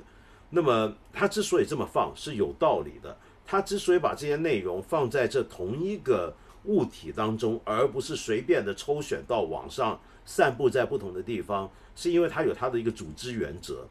[0.50, 6.34] 那么它之所以这么放是有道理的，它之所以把这些内容放在这同一个
[6.64, 13.86] 物体当中，而不是随便的抽选到网上散布在不同的地方，是因为它有它的一个组织原则。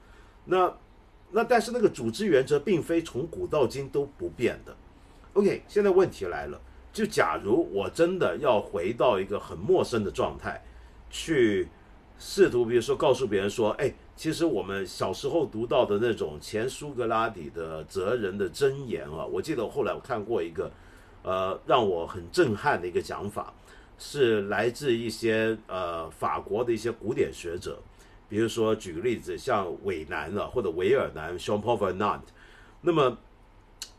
[0.46, 0.74] 那
[1.32, 4.76] 那但是那个组织原则并非从古到今都不变的。
[5.34, 6.62] OK，现在问题来了，
[6.94, 10.64] 就假如我真的要回到一个很陌生的状态，
[11.10, 11.68] 去
[12.18, 13.94] 试图比如说告诉别人说，哎。
[14.16, 20.72] 其实我们小时候读到的那种前苏格拉底的哲人的箴言啊，我记得后来我看过一个，
[21.24, 23.52] 呃，让我很震撼的一个讲法，
[23.98, 27.80] 是来自一些呃法国的一些古典学者，
[28.30, 32.22] 比如说举个例子，像韦南啊或者维尔南 （Jean Paul Vernant），
[32.82, 33.18] 那么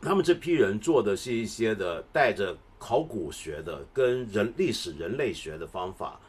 [0.01, 6.21] 他们这批人做的是一些的带着考古学的跟人历史人类学的方法，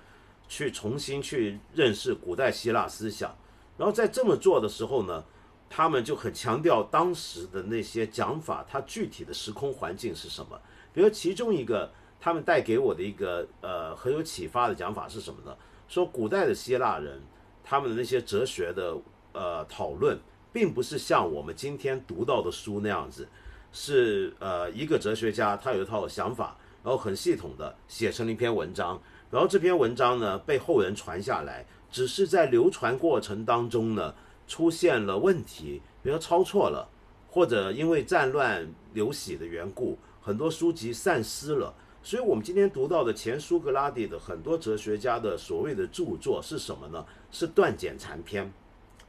[0.48, 3.36] 去重新去认识古代希腊思想。
[3.78, 5.22] 然后在这么做的时候呢，
[5.70, 10.58] 他们就很强调当时的那些讲法，它具体的时空环境是什么。
[10.94, 11.92] 比如其中一个，
[12.22, 15.54] 他们带给我的一个呃很有启发的讲法是什么呢？
[15.90, 17.22] 说古代的希腊人，
[17.66, 18.96] 他们的那些哲学的
[19.34, 20.18] 呃讨论，
[20.54, 23.28] 并不是像我们今天读到的书那样子，
[23.76, 29.00] 是呃一个哲学家他有一套想法，然后很系统的写成了一篇文章，
[29.30, 31.66] 然后这篇文章呢被后人传下来。
[31.92, 34.14] 只是在流传过程当中呢，
[34.48, 36.90] 出现了问题，比如说抄错了，
[37.30, 41.74] 或者因为战乱流徙的缘故，很多书籍散失了。
[42.04, 47.06] 所以，我们今天读到的前苏格拉底的很多哲学家的所谓的著作是什么呢？
[47.32, 48.52] 是断简残篇，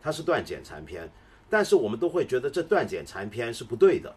[0.01, 1.11] 它是断简残篇。
[1.51, 4.15] 但是我们都会觉得这断简残篇是不对的。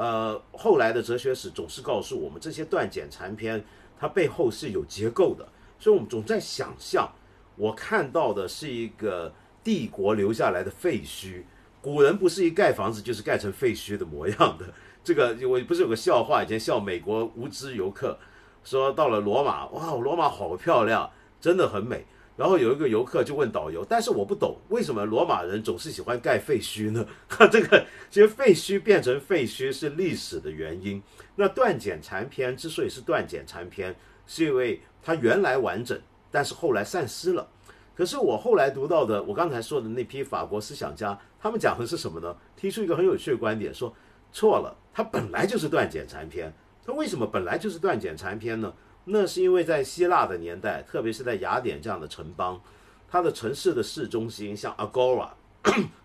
[0.00, 3.62] 呃，后来的哲学史总是告诉我们，这些断简残篇
[3.98, 5.46] 它背后是有结构的。
[5.78, 7.06] 所以我们总在想象。
[7.54, 9.30] 我看到的是一个
[9.62, 11.42] 帝国留下来的废墟，
[11.82, 14.64] 古人不是一盖房子就是盖成废墟的模样的。
[15.04, 18.18] 这个我不是有个笑话，以前笑美国无知游客，
[18.64, 22.06] 说到了罗马，哇，罗马好漂亮，真的很美。
[22.40, 27.06] 然后有一个游客就问导游，但是我不懂为什么罗马人总是喜欢盖废墟呢？
[27.28, 31.02] 哈 这个其实废墟变成废墟是历史的原因。
[31.36, 33.94] 那断简残篇之所以是断简残篇，
[34.26, 36.00] 是因为它原来完整。
[36.30, 37.46] 但是后来散失了，
[37.94, 42.34] 可是我后来读到的，我刚才说的那批法国思想家，他们讲的是什么呢？
[42.56, 43.94] 提出一个很有趣的观点，说
[44.32, 46.50] 错了，它本来就是断简残篇。
[46.86, 48.72] 它为什么本来就是断简残篇呢？
[49.10, 52.60] 那是因为在希腊的年代，特别是在雅典这样的城邦，
[53.08, 55.28] 它的城市的市中心，像 Agora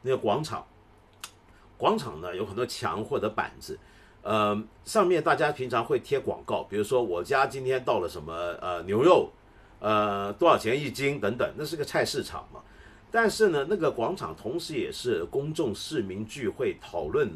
[0.01, 0.65] 那个广场，
[1.77, 3.79] 广场呢有很多墙或者板子，
[4.21, 9.31] 呃，上面大家平常会贴广告，比如说我家今天到了什么呃牛肉。
[9.81, 12.61] 呃，多少钱一斤等等，那是个菜市场嘛。
[13.11, 17.29] 但是呢，那个广场同时也是公众市民聚会、讨论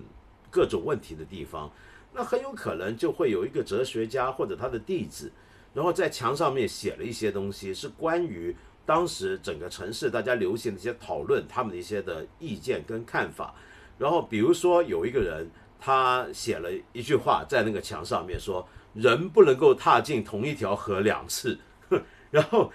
[0.50, 1.70] 各种问题的地方。
[2.14, 5.32] 那很有可能就会有一个哲学家或者他的弟子，
[5.74, 8.56] 然后在墙上面写了一些东西，是关于
[8.86, 13.54] 当时整个城市大家流行的一些讨论，他们的一些的意见跟看法。
[13.98, 15.50] 然后比如说有一个人，
[15.80, 21.58] 他写了一句话在那个墙上面说：“人不能够踏进同一条河两次。
[22.32, 22.72] ”然后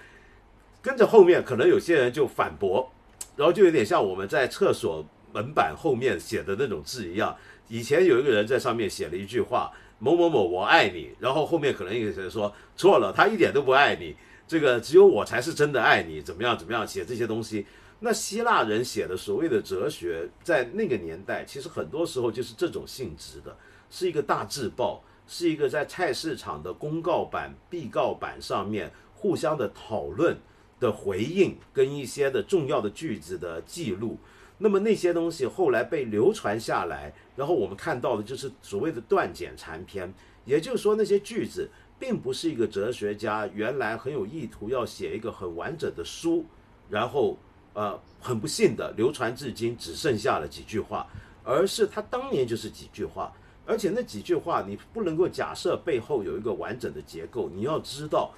[0.80, 2.92] 跟着后面，可能有些人就反驳，
[3.36, 7.36] 然后就有点像我们在厕所门板后面写的那种字一样。
[7.68, 14.14] 以前有一个人在上面写了一句话：“某某某，我爱你。”然后后面可能有人说错了，他一点都不爱你，
[14.46, 17.66] 这个只有我才是真的爱你，怎么样怎么样写这些东西。
[18.00, 23.56] 那希腊人写的所谓的哲学，在那个年代，其实很多时候就是这种性质的，
[23.90, 28.90] 是一个大字报，是一个在菜市场的公告板、壁告板上面。
[29.16, 30.36] 互相的讨论
[30.78, 34.18] 的回应跟一些的重要的句子的记录，
[34.58, 40.12] 那么那些东西后来被流传下来，然后我们看到的就是所谓的断简残篇，
[40.44, 46.44] 也就是说那些句子并不是一个哲学家原来很有意图要写一个很完整的书，
[46.88, 47.38] 然后
[47.72, 51.06] 呃很不幸的流传至今只剩下了几句话，
[51.42, 53.32] 而是他当年就是几句话，
[53.66, 58.32] 而且那几句话你不能够假设背后有一个完整的结构，你要知道。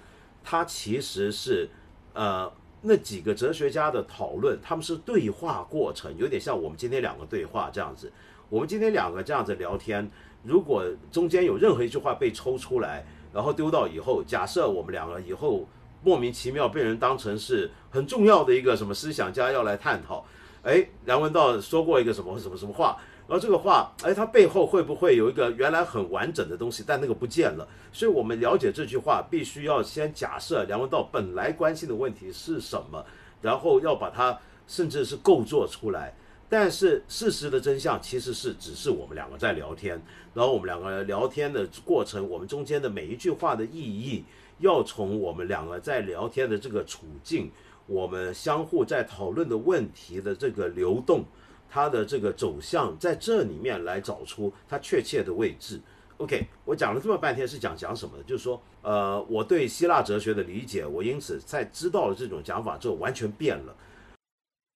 [0.49, 1.69] 它其实是，
[2.13, 2.49] 呃，
[2.83, 8.13] 那几个哲学家的讨论，他们是对话过程，有点像我们今天两个对话这样子。
[8.49, 10.09] 我们今天两个这样子聊天，
[10.45, 15.67] 如果中间有任何一句话被抽出来，然后丢到以后，假设我们两个以后
[16.05, 20.25] 莫名其妙被人当成是很重要的一个什么思想家要来探讨，
[20.63, 22.97] 哎，梁文道说过一个什么什么什么话，
[23.29, 27.67] 然后这个话，哎，它背后会不会有一个原来很完整的东西，但那个不见了？
[27.93, 33.05] 所以我们了解这句话，必须要先假设梁文道本来关心的问题是什么，
[33.43, 36.15] 然后要把它甚至是构作出来。
[36.49, 40.01] 但是事实的真相其实是只是我们两个在聊天，
[40.33, 44.25] 然后我们两个聊天的过程，我们中间的每一句话的意义，
[44.61, 47.51] 要从我们两个在聊天的这个处境，
[47.89, 51.25] 我们相互在讨论的问题的这个流动。
[51.69, 55.81] 它的这个走向在这里面来找出它确切的位置。
[56.19, 58.15] OK，我讲了这么半天是讲讲什么？
[58.27, 63.77] 就是说，呃，我对希腊哲学的理解，我因此在知道了这种讲法之后完全变了。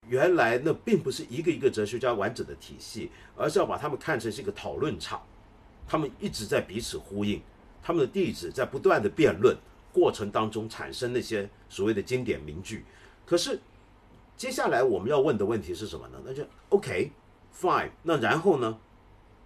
[0.08, 5.22] 原来那并不是一个一个哲学家完整的体系，而是要把他们看成是一个讨论场，
[5.88, 7.40] 他们一直在彼此呼应，
[7.82, 9.56] 他们的弟子在不断的辩论
[9.92, 12.84] 过程当中产生那些所谓的经典名句。
[13.24, 13.58] 可是。
[14.40, 16.18] 接下来我们要问的问题是什么呢？
[16.24, 17.90] 那就 OK，fine。
[18.04, 18.78] 那然后呢？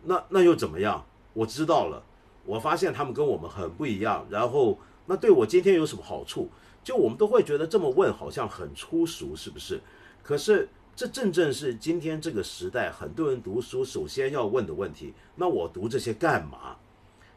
[0.04, 1.04] 那那又怎么样？
[1.32, 2.00] 我知道了。
[2.44, 4.24] 我发现他们跟我们很不一样。
[4.30, 6.48] 然后那对我今天有什么好处？
[6.84, 9.80] 就我们都会觉得这么问好像很粗俗，是不是？
[10.22, 15.12] 可是这正正是今天这个时代很多人读书首先要问的问题。
[15.34, 16.76] 那我读这些干嘛？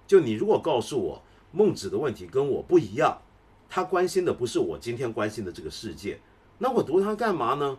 [0.06, 3.20] 就你如果告诉我孟子的问题跟我不一样，
[3.68, 6.20] 他关心的不是我今天关心的这个世界。
[6.60, 7.78] 那我读它干嘛呢？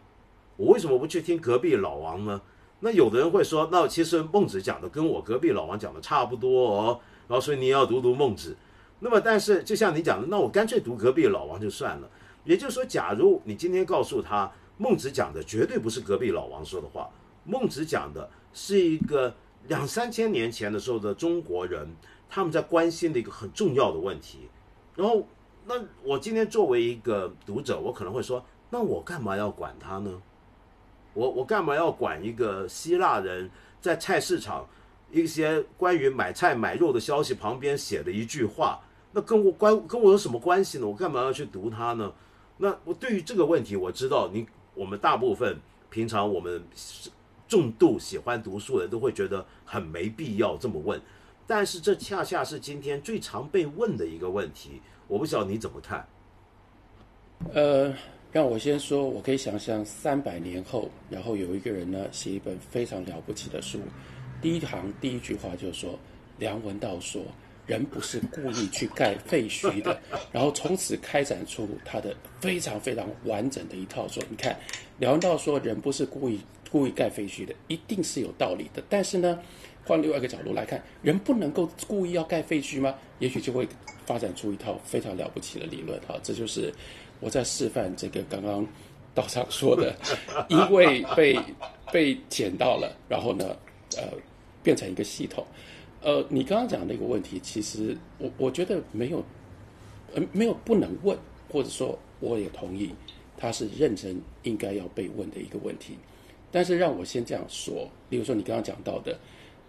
[0.57, 2.41] 我为什么不去听隔壁老王呢？
[2.81, 8.57] 那有的人会说，那其实孟子讲的跟我隔壁老王讲的差不多哦，然后所以你要读读孟子。
[9.01, 12.09] 那么，但是就像你讲的，那我干脆读隔壁老王就算了。
[12.45, 17.09] 也就是说，假如你今天告诉他，孟子讲的绝对不是隔壁老王说的话，
[17.45, 19.35] 孟子讲的是一个
[19.66, 21.89] 两三千年前的时候的中国人
[22.29, 24.49] 他们在关心的一个很重要的问题。
[24.97, 25.24] 然后，
[25.66, 28.45] 那我今天作为一个读者，我可能会说。
[28.70, 30.22] 那我干嘛要管他呢？
[31.14, 33.50] 我我干嘛要管一个希腊人
[33.80, 34.64] 在菜市场
[35.10, 38.80] 一些关于买菜买肉的消息旁边写的一句话？
[39.10, 40.86] 那跟我关跟我有什么关系呢？
[40.86, 42.12] 我干嘛要去读它呢？
[42.58, 45.58] 那我对于这个问题，我知道你我们大部分
[45.90, 46.62] 平常我们
[47.48, 51.00] 重度喜欢读书的人都会觉得很没必要这么问，
[51.46, 54.82] 但是这恰恰是今天最常被问的一个问题。
[55.08, 56.06] 我不晓得你怎么看？
[57.54, 57.94] 呃。
[58.31, 63.81] 让我先说，我可以想象三百年后，然后有一个人呢写一本非常了不起的书，
[64.43, 65.99] 第一行第一句话就说
[66.39, 67.22] 梁文道说
[67.66, 69.99] 人不是故意去盖废墟的，
[70.31, 74.55] 然后从此开展出他的非常非常完整的一套说，你看
[74.99, 76.39] 梁文道说人不是故意
[76.70, 78.83] 故意盖废墟的，一定是有道理的。
[78.91, 79.39] 但是呢，
[79.85, 82.95] 换另外一个角度来看，人不能够故意要盖废墟吗？
[83.20, 83.66] 也许就会
[84.05, 85.99] 发展出一套非常了不起的理论。
[86.07, 86.70] 哈，这就是。
[87.20, 88.66] 我在示范这个刚刚
[89.14, 89.94] 道长说的，
[90.48, 91.38] 因为被
[91.92, 93.56] 被捡到了，然后呢，
[93.96, 94.04] 呃，
[94.62, 95.44] 变成一个系统。
[96.00, 99.24] 呃，你刚刚讲那个问题，其实我我觉得没有，
[100.14, 101.18] 呃，没有不能问，
[101.50, 102.94] 或者说我也同意，
[103.36, 105.98] 他是认真应该要被问的一个问题。
[106.52, 109.18] 但是让我先这样说，比如说你刚刚讲到的，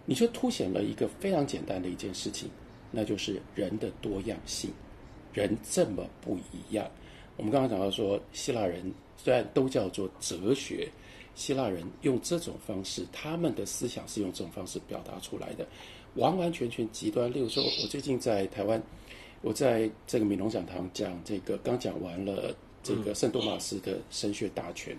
[0.06, 2.48] 你就凸显了一个非常简单的一件事情，
[2.92, 4.70] 那就是人的多样性，
[5.34, 6.88] 人这么不一样。
[7.40, 10.86] 我们刚刚讲到说，希腊人虽然都叫做哲学，
[11.34, 15.66] 希腊人用这种方式，他们的思想是用这种方式表达出来的，
[16.16, 17.32] 完完全全极端。
[17.32, 18.82] 例如说，我最近在台湾，
[19.40, 24.94] 我在这个米龙讲堂讲这个，刚讲完了这个圣多马斯的神学大全，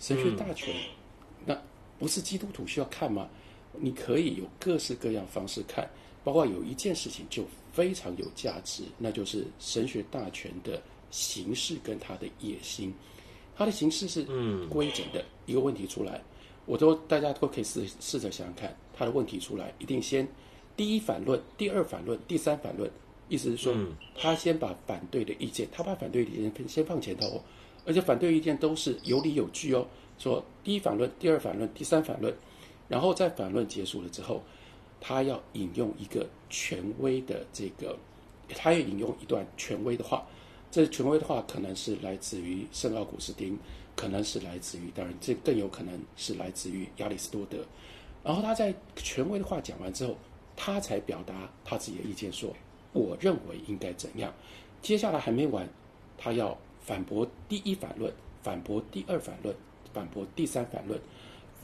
[0.00, 0.74] 神学大全，
[1.46, 1.56] 那
[1.96, 3.28] 不是基督徒需要看吗？
[3.74, 5.88] 你可以有各式各样方式看，
[6.24, 10.82] 包括有一件事情就非常有价值，那就是神学大全的。
[11.10, 12.92] 形式跟他的野心，
[13.56, 14.22] 他的形式是
[14.68, 16.22] 规整的一个问题出来，
[16.66, 20.26] 我都大家都可以试试着想想看，他的问题出来一定先
[20.76, 22.90] 第一反论，第二反论，第三反论，
[23.28, 23.74] 意思是说
[24.14, 27.42] 他先把反对的意见，他把反对意见先放前头，
[27.84, 29.86] 而且反对意见都是有理有据哦，
[30.18, 32.34] 说第一反论，第二反论，第三反论，
[32.86, 34.42] 然后在反论结束了之后，
[35.00, 37.98] 他要引用一个权威的这个，
[38.48, 40.26] 他要引用一段权威的话。
[40.70, 43.58] 这权威的话，可能是来自于圣奥古斯丁，
[43.96, 47.58] 可能是来自于，当然这更有可能是来自于亚里士多德。
[48.22, 50.14] 然后他在权威的话讲完之后，
[50.54, 52.52] 他才表达他自己的意见，说
[52.92, 54.30] 我认为应该怎样。
[54.82, 55.66] 接下来还没完，
[56.18, 58.12] 他要反驳第一反论，
[58.42, 59.56] 反驳第二反论，
[59.94, 61.00] 反驳第三反论，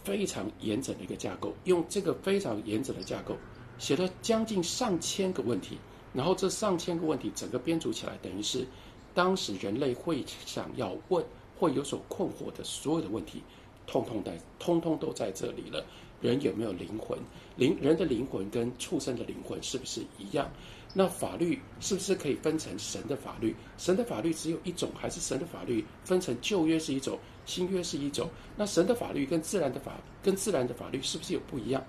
[0.02, 1.52] 非常严整的一个架构。
[1.64, 3.36] 用这个非常严整的架构，
[3.78, 5.78] 写了将近上千个问题，
[6.14, 8.66] 然后这上千个问题整个编组起来，等于是。
[9.14, 11.24] 当时人类会想要问、
[11.56, 13.42] 会有所困惑的所有的问题，
[13.86, 15.84] 通通在、通通都在这里了。
[16.20, 17.18] 人有没有灵魂？
[17.56, 20.50] 灵人的灵魂跟畜生的灵魂是不是一样？
[20.94, 23.54] 那法律是不是可以分成神的法律？
[23.76, 28.28] 神的法律只有一种，还是神的法律分成旧约是一种，新约是一种？
[28.56, 31.84] 那神的法律跟自然的法跟自然的法律是不是有不一样？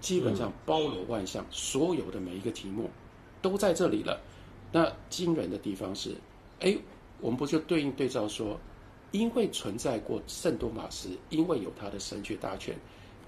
[0.00, 2.88] 基本上包罗万象，所有的每一个题目
[3.42, 4.20] 都在这里了。
[4.72, 6.14] 那惊人的地方是，
[6.60, 6.76] 哎，
[7.20, 8.58] 我们不就对应对照说，
[9.12, 12.74] 因为存在过圣多马斯，因为有他的神学大全，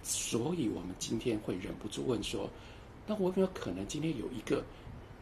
[0.03, 2.49] 所以我们今天会忍不住问说，
[3.07, 4.65] 那我有没有可能今天有一个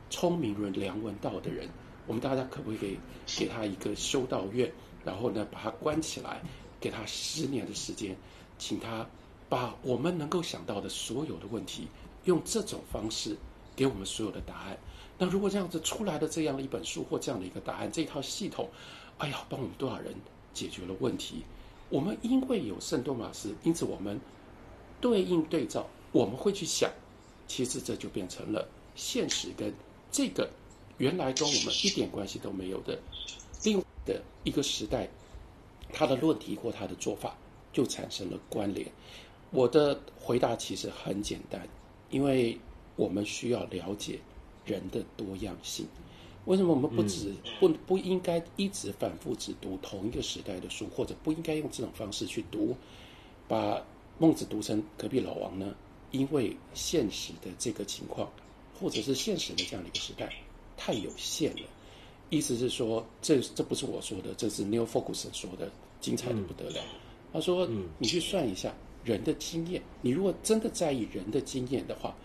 [0.09, 1.69] 聪明人、良文道的人，
[2.07, 2.97] 我们大家可不可以
[3.27, 4.73] 给他一个修道院，
[5.05, 6.41] 然后呢把他关起来，
[6.81, 8.17] 给他十年的时间，
[8.57, 9.05] 请他
[9.49, 11.89] 把我们能够想到的所有的问题，
[12.25, 13.37] 用这种方式
[13.75, 14.79] 给我们所有的答案。
[15.19, 18.69] 那如果这样子出来的这样的一本书或这样的一个答案，这套系统，
[19.19, 20.15] 哎呀，帮我们多少人
[20.53, 21.43] 解决了问题？
[21.89, 24.21] 我们因为有圣多马斯，因此我们
[25.01, 26.91] 对应对照，我们会去想，
[27.47, 29.73] 其实这就变成了现实跟
[30.11, 30.51] 这个
[30.99, 32.99] 原来跟我们一点关系都没有的
[33.65, 35.09] 另的一个时代，
[35.93, 37.35] 他的论题或他的做法
[37.73, 38.87] 就产生了关联。
[39.51, 41.67] 我的回答其实很简单，
[42.11, 42.59] 因为
[42.97, 44.19] 我们需要了解。
[44.67, 45.87] 人的多样性，
[46.45, 52.77] 为什么我们不只不不应该一直反复只读同一个时代的书，或者不应该用这种方式去读，
[53.49, 53.83] 把
[54.19, 55.75] 孟子读成隔壁老王呢？
[56.13, 58.31] 因为现实的这个情况，
[58.79, 60.33] 或者是现实的这样的一个时代
[60.77, 61.63] 太有限了。
[62.31, 66.81] 意思是说，这这不是我说的，这是 Neil Ferguson 说的，精彩的不得了。
[67.33, 68.73] 他说：“你去算一下
[69.05, 72.17] 人的经验，你如果真的在意人的经验的话，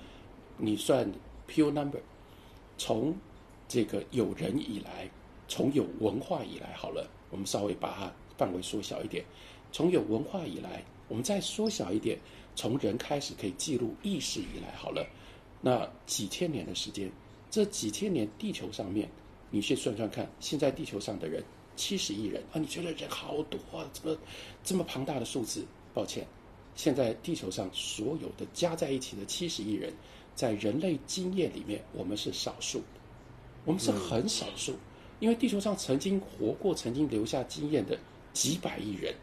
[0.57, 1.11] 你算
[1.49, 1.99] pure number。”
[2.78, 3.15] 从
[3.67, 5.09] 这个有人以来，
[5.47, 9.24] 从有文化以来，好了，我们稍微把它范围缩小一点。
[9.72, 12.19] 从有文化以来，我们再缩小一点，
[12.55, 15.07] 从人开始可以记录意识以来，好了，
[15.61, 17.09] 那几千年的时间，
[17.49, 19.09] 这几千年地球上面，
[19.49, 21.41] 你去算算看，现在地球上的人
[21.78, 23.89] 七十亿人啊，你觉得人好多啊？
[23.93, 24.17] 怎么
[24.63, 25.65] 这么庞大的数字？
[25.93, 26.28] 抱歉，
[26.76, 29.93] 现在地球上所有的加在一起的七十亿人。
[30.34, 32.82] 在人类经验里面，我们是少数，
[33.65, 34.73] 我们是很少数，
[35.19, 37.97] 因为地球上曾经活过、曾经留下经验的
[38.34, 39.13] 几百亿人，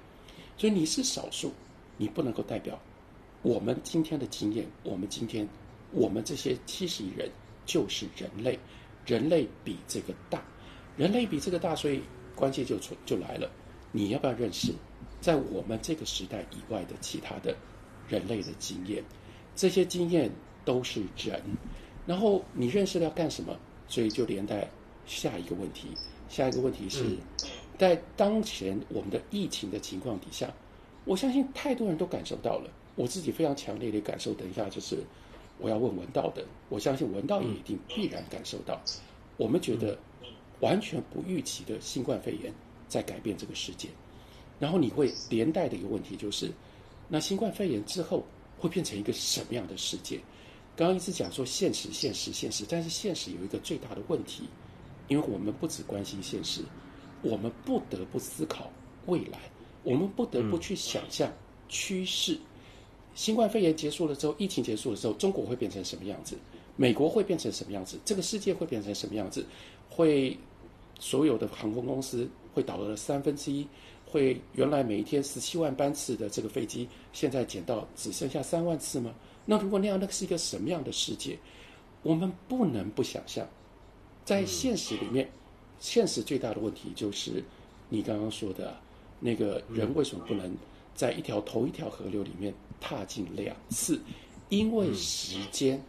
[0.57, 1.53] 所以你是少数，
[1.97, 2.79] 你不能够代表
[3.43, 4.67] 我们今天的经验。
[4.85, 5.49] 我们今天，
[5.91, 7.29] 我们这些七十亿人
[7.67, 8.59] 就是人类，
[9.05, 10.41] 人类比这个大，
[10.97, 12.03] 人类比这个大，所以
[12.37, 13.51] 关键就出就来了。
[13.91, 14.73] 你要不要认识
[15.21, 17.57] 在我们这个时代以外的其他的
[18.09, 19.03] 人类的经验？
[19.57, 20.31] 这些经验。
[20.69, 21.43] 都是人，
[22.05, 23.57] 然后你认识了要干什么？
[23.89, 24.69] 所以就连带
[25.07, 25.89] 下一个问题。
[26.29, 27.17] 下一个问题是，
[27.79, 30.53] 在当前我们的疫情的情况底下，
[31.07, 32.71] 我相信太多人都感受到了。
[32.97, 34.99] 我自己非常强烈的感受，等一下就是
[35.57, 38.79] 我要问文道的，我相信文道也一定必然感受到。
[39.39, 39.99] 我们觉得
[40.61, 42.53] 完全不预期的新冠肺炎
[42.89, 43.89] 在改变这个世界，
[44.61, 46.53] 然后你会连带的一个问题就是，
[47.09, 48.23] 那新冠肺炎之后
[48.59, 50.21] 会变成一个什么样的世界？
[50.79, 54.45] 刚刚一直讲说现实、现实、现实，但是现实有一个最大的问题，
[55.09, 56.63] 因为我们不只关心现实，
[57.21, 58.71] 我们不得不思考
[59.07, 59.41] 未来，
[59.83, 61.33] 我们不得不去想象
[61.69, 62.39] 趋势。
[63.17, 66.39] 新冠肺炎结束了之后，疫情结束了之后，中国会变成什么样子？
[66.77, 67.99] 美国会变成什么样子？
[68.05, 69.45] 这个世界会变成什么样子？
[69.91, 70.39] 会
[71.01, 73.67] 所有的航空公司会倒了三分之一？
[74.07, 79.13] 会原来每一天十七万班次的这个飞机，现在减到只剩下三万次吗？
[79.51, 81.39] 那如果那样，那是一个什么样的世界？
[82.03, 83.49] 我们不能不想象，
[84.23, 85.27] 在现实里面，
[85.81, 87.43] 现实最大的问题就是
[87.89, 88.77] 你刚刚说的
[89.19, 90.55] 那个人为什么不能
[90.95, 93.99] 在一条同一条河流里面踏进两次？
[94.51, 95.83] 因为时间，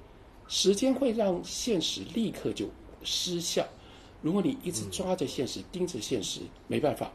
[0.48, 2.70] 时间会让现实立刻就
[3.04, 3.68] 失效。
[4.22, 7.12] 如果你一直抓着现实，盯着现实，没办法，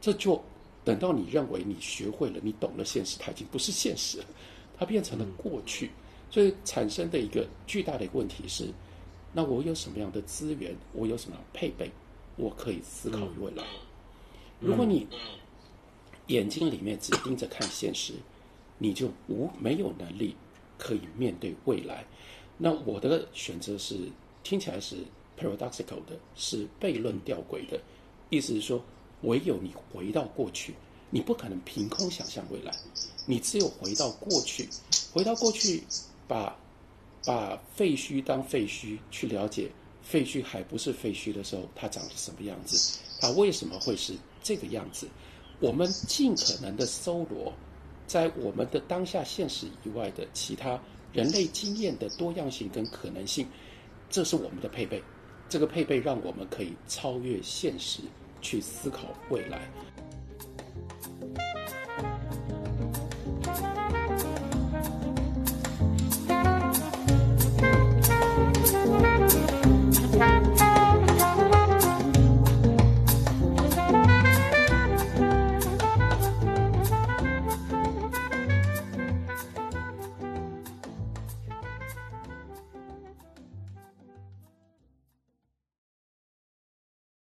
[0.00, 0.40] 这就
[0.84, 4.24] 等到你认为你学会了，你懂了现实，它已经不是现实了。
[4.78, 5.90] 它变成了过去，
[6.30, 8.68] 所以产生的一个巨大的一个问题是：
[9.32, 10.74] 那我有什么样的资源？
[10.92, 11.90] 我有什么样配备？
[12.36, 13.64] 我可以思考未来。
[14.60, 15.06] 如果你
[16.28, 18.12] 眼睛里面只盯着看现实，
[18.78, 20.36] 你就无没有能力
[20.78, 22.04] 可以面对未来。
[22.56, 23.96] 那我的选择是
[24.44, 24.96] 听起来是
[25.36, 27.80] paradoxical 的，是悖论吊诡的，
[28.30, 28.84] 意思是说，
[29.22, 30.74] 唯有你回到过去。
[31.10, 32.72] 你不可能凭空想象未来，
[33.26, 34.68] 你只有回到过去，
[35.12, 35.82] 回到过去，
[36.26, 36.56] 把
[37.24, 39.70] 把废墟当废墟去了解，
[40.02, 42.98] 废墟还不是废墟的时候，它长什么样子？
[43.20, 45.08] 它为什么会是这个样子？
[45.60, 47.52] 我们尽可能的搜罗
[48.06, 50.80] 在我们的当下现实以外的其他
[51.12, 53.48] 人类经验的多样性跟可能性，
[54.08, 55.02] 这是我们的配备。
[55.48, 58.02] 这个配备让我们可以超越现实，
[58.42, 59.68] 去思考未来。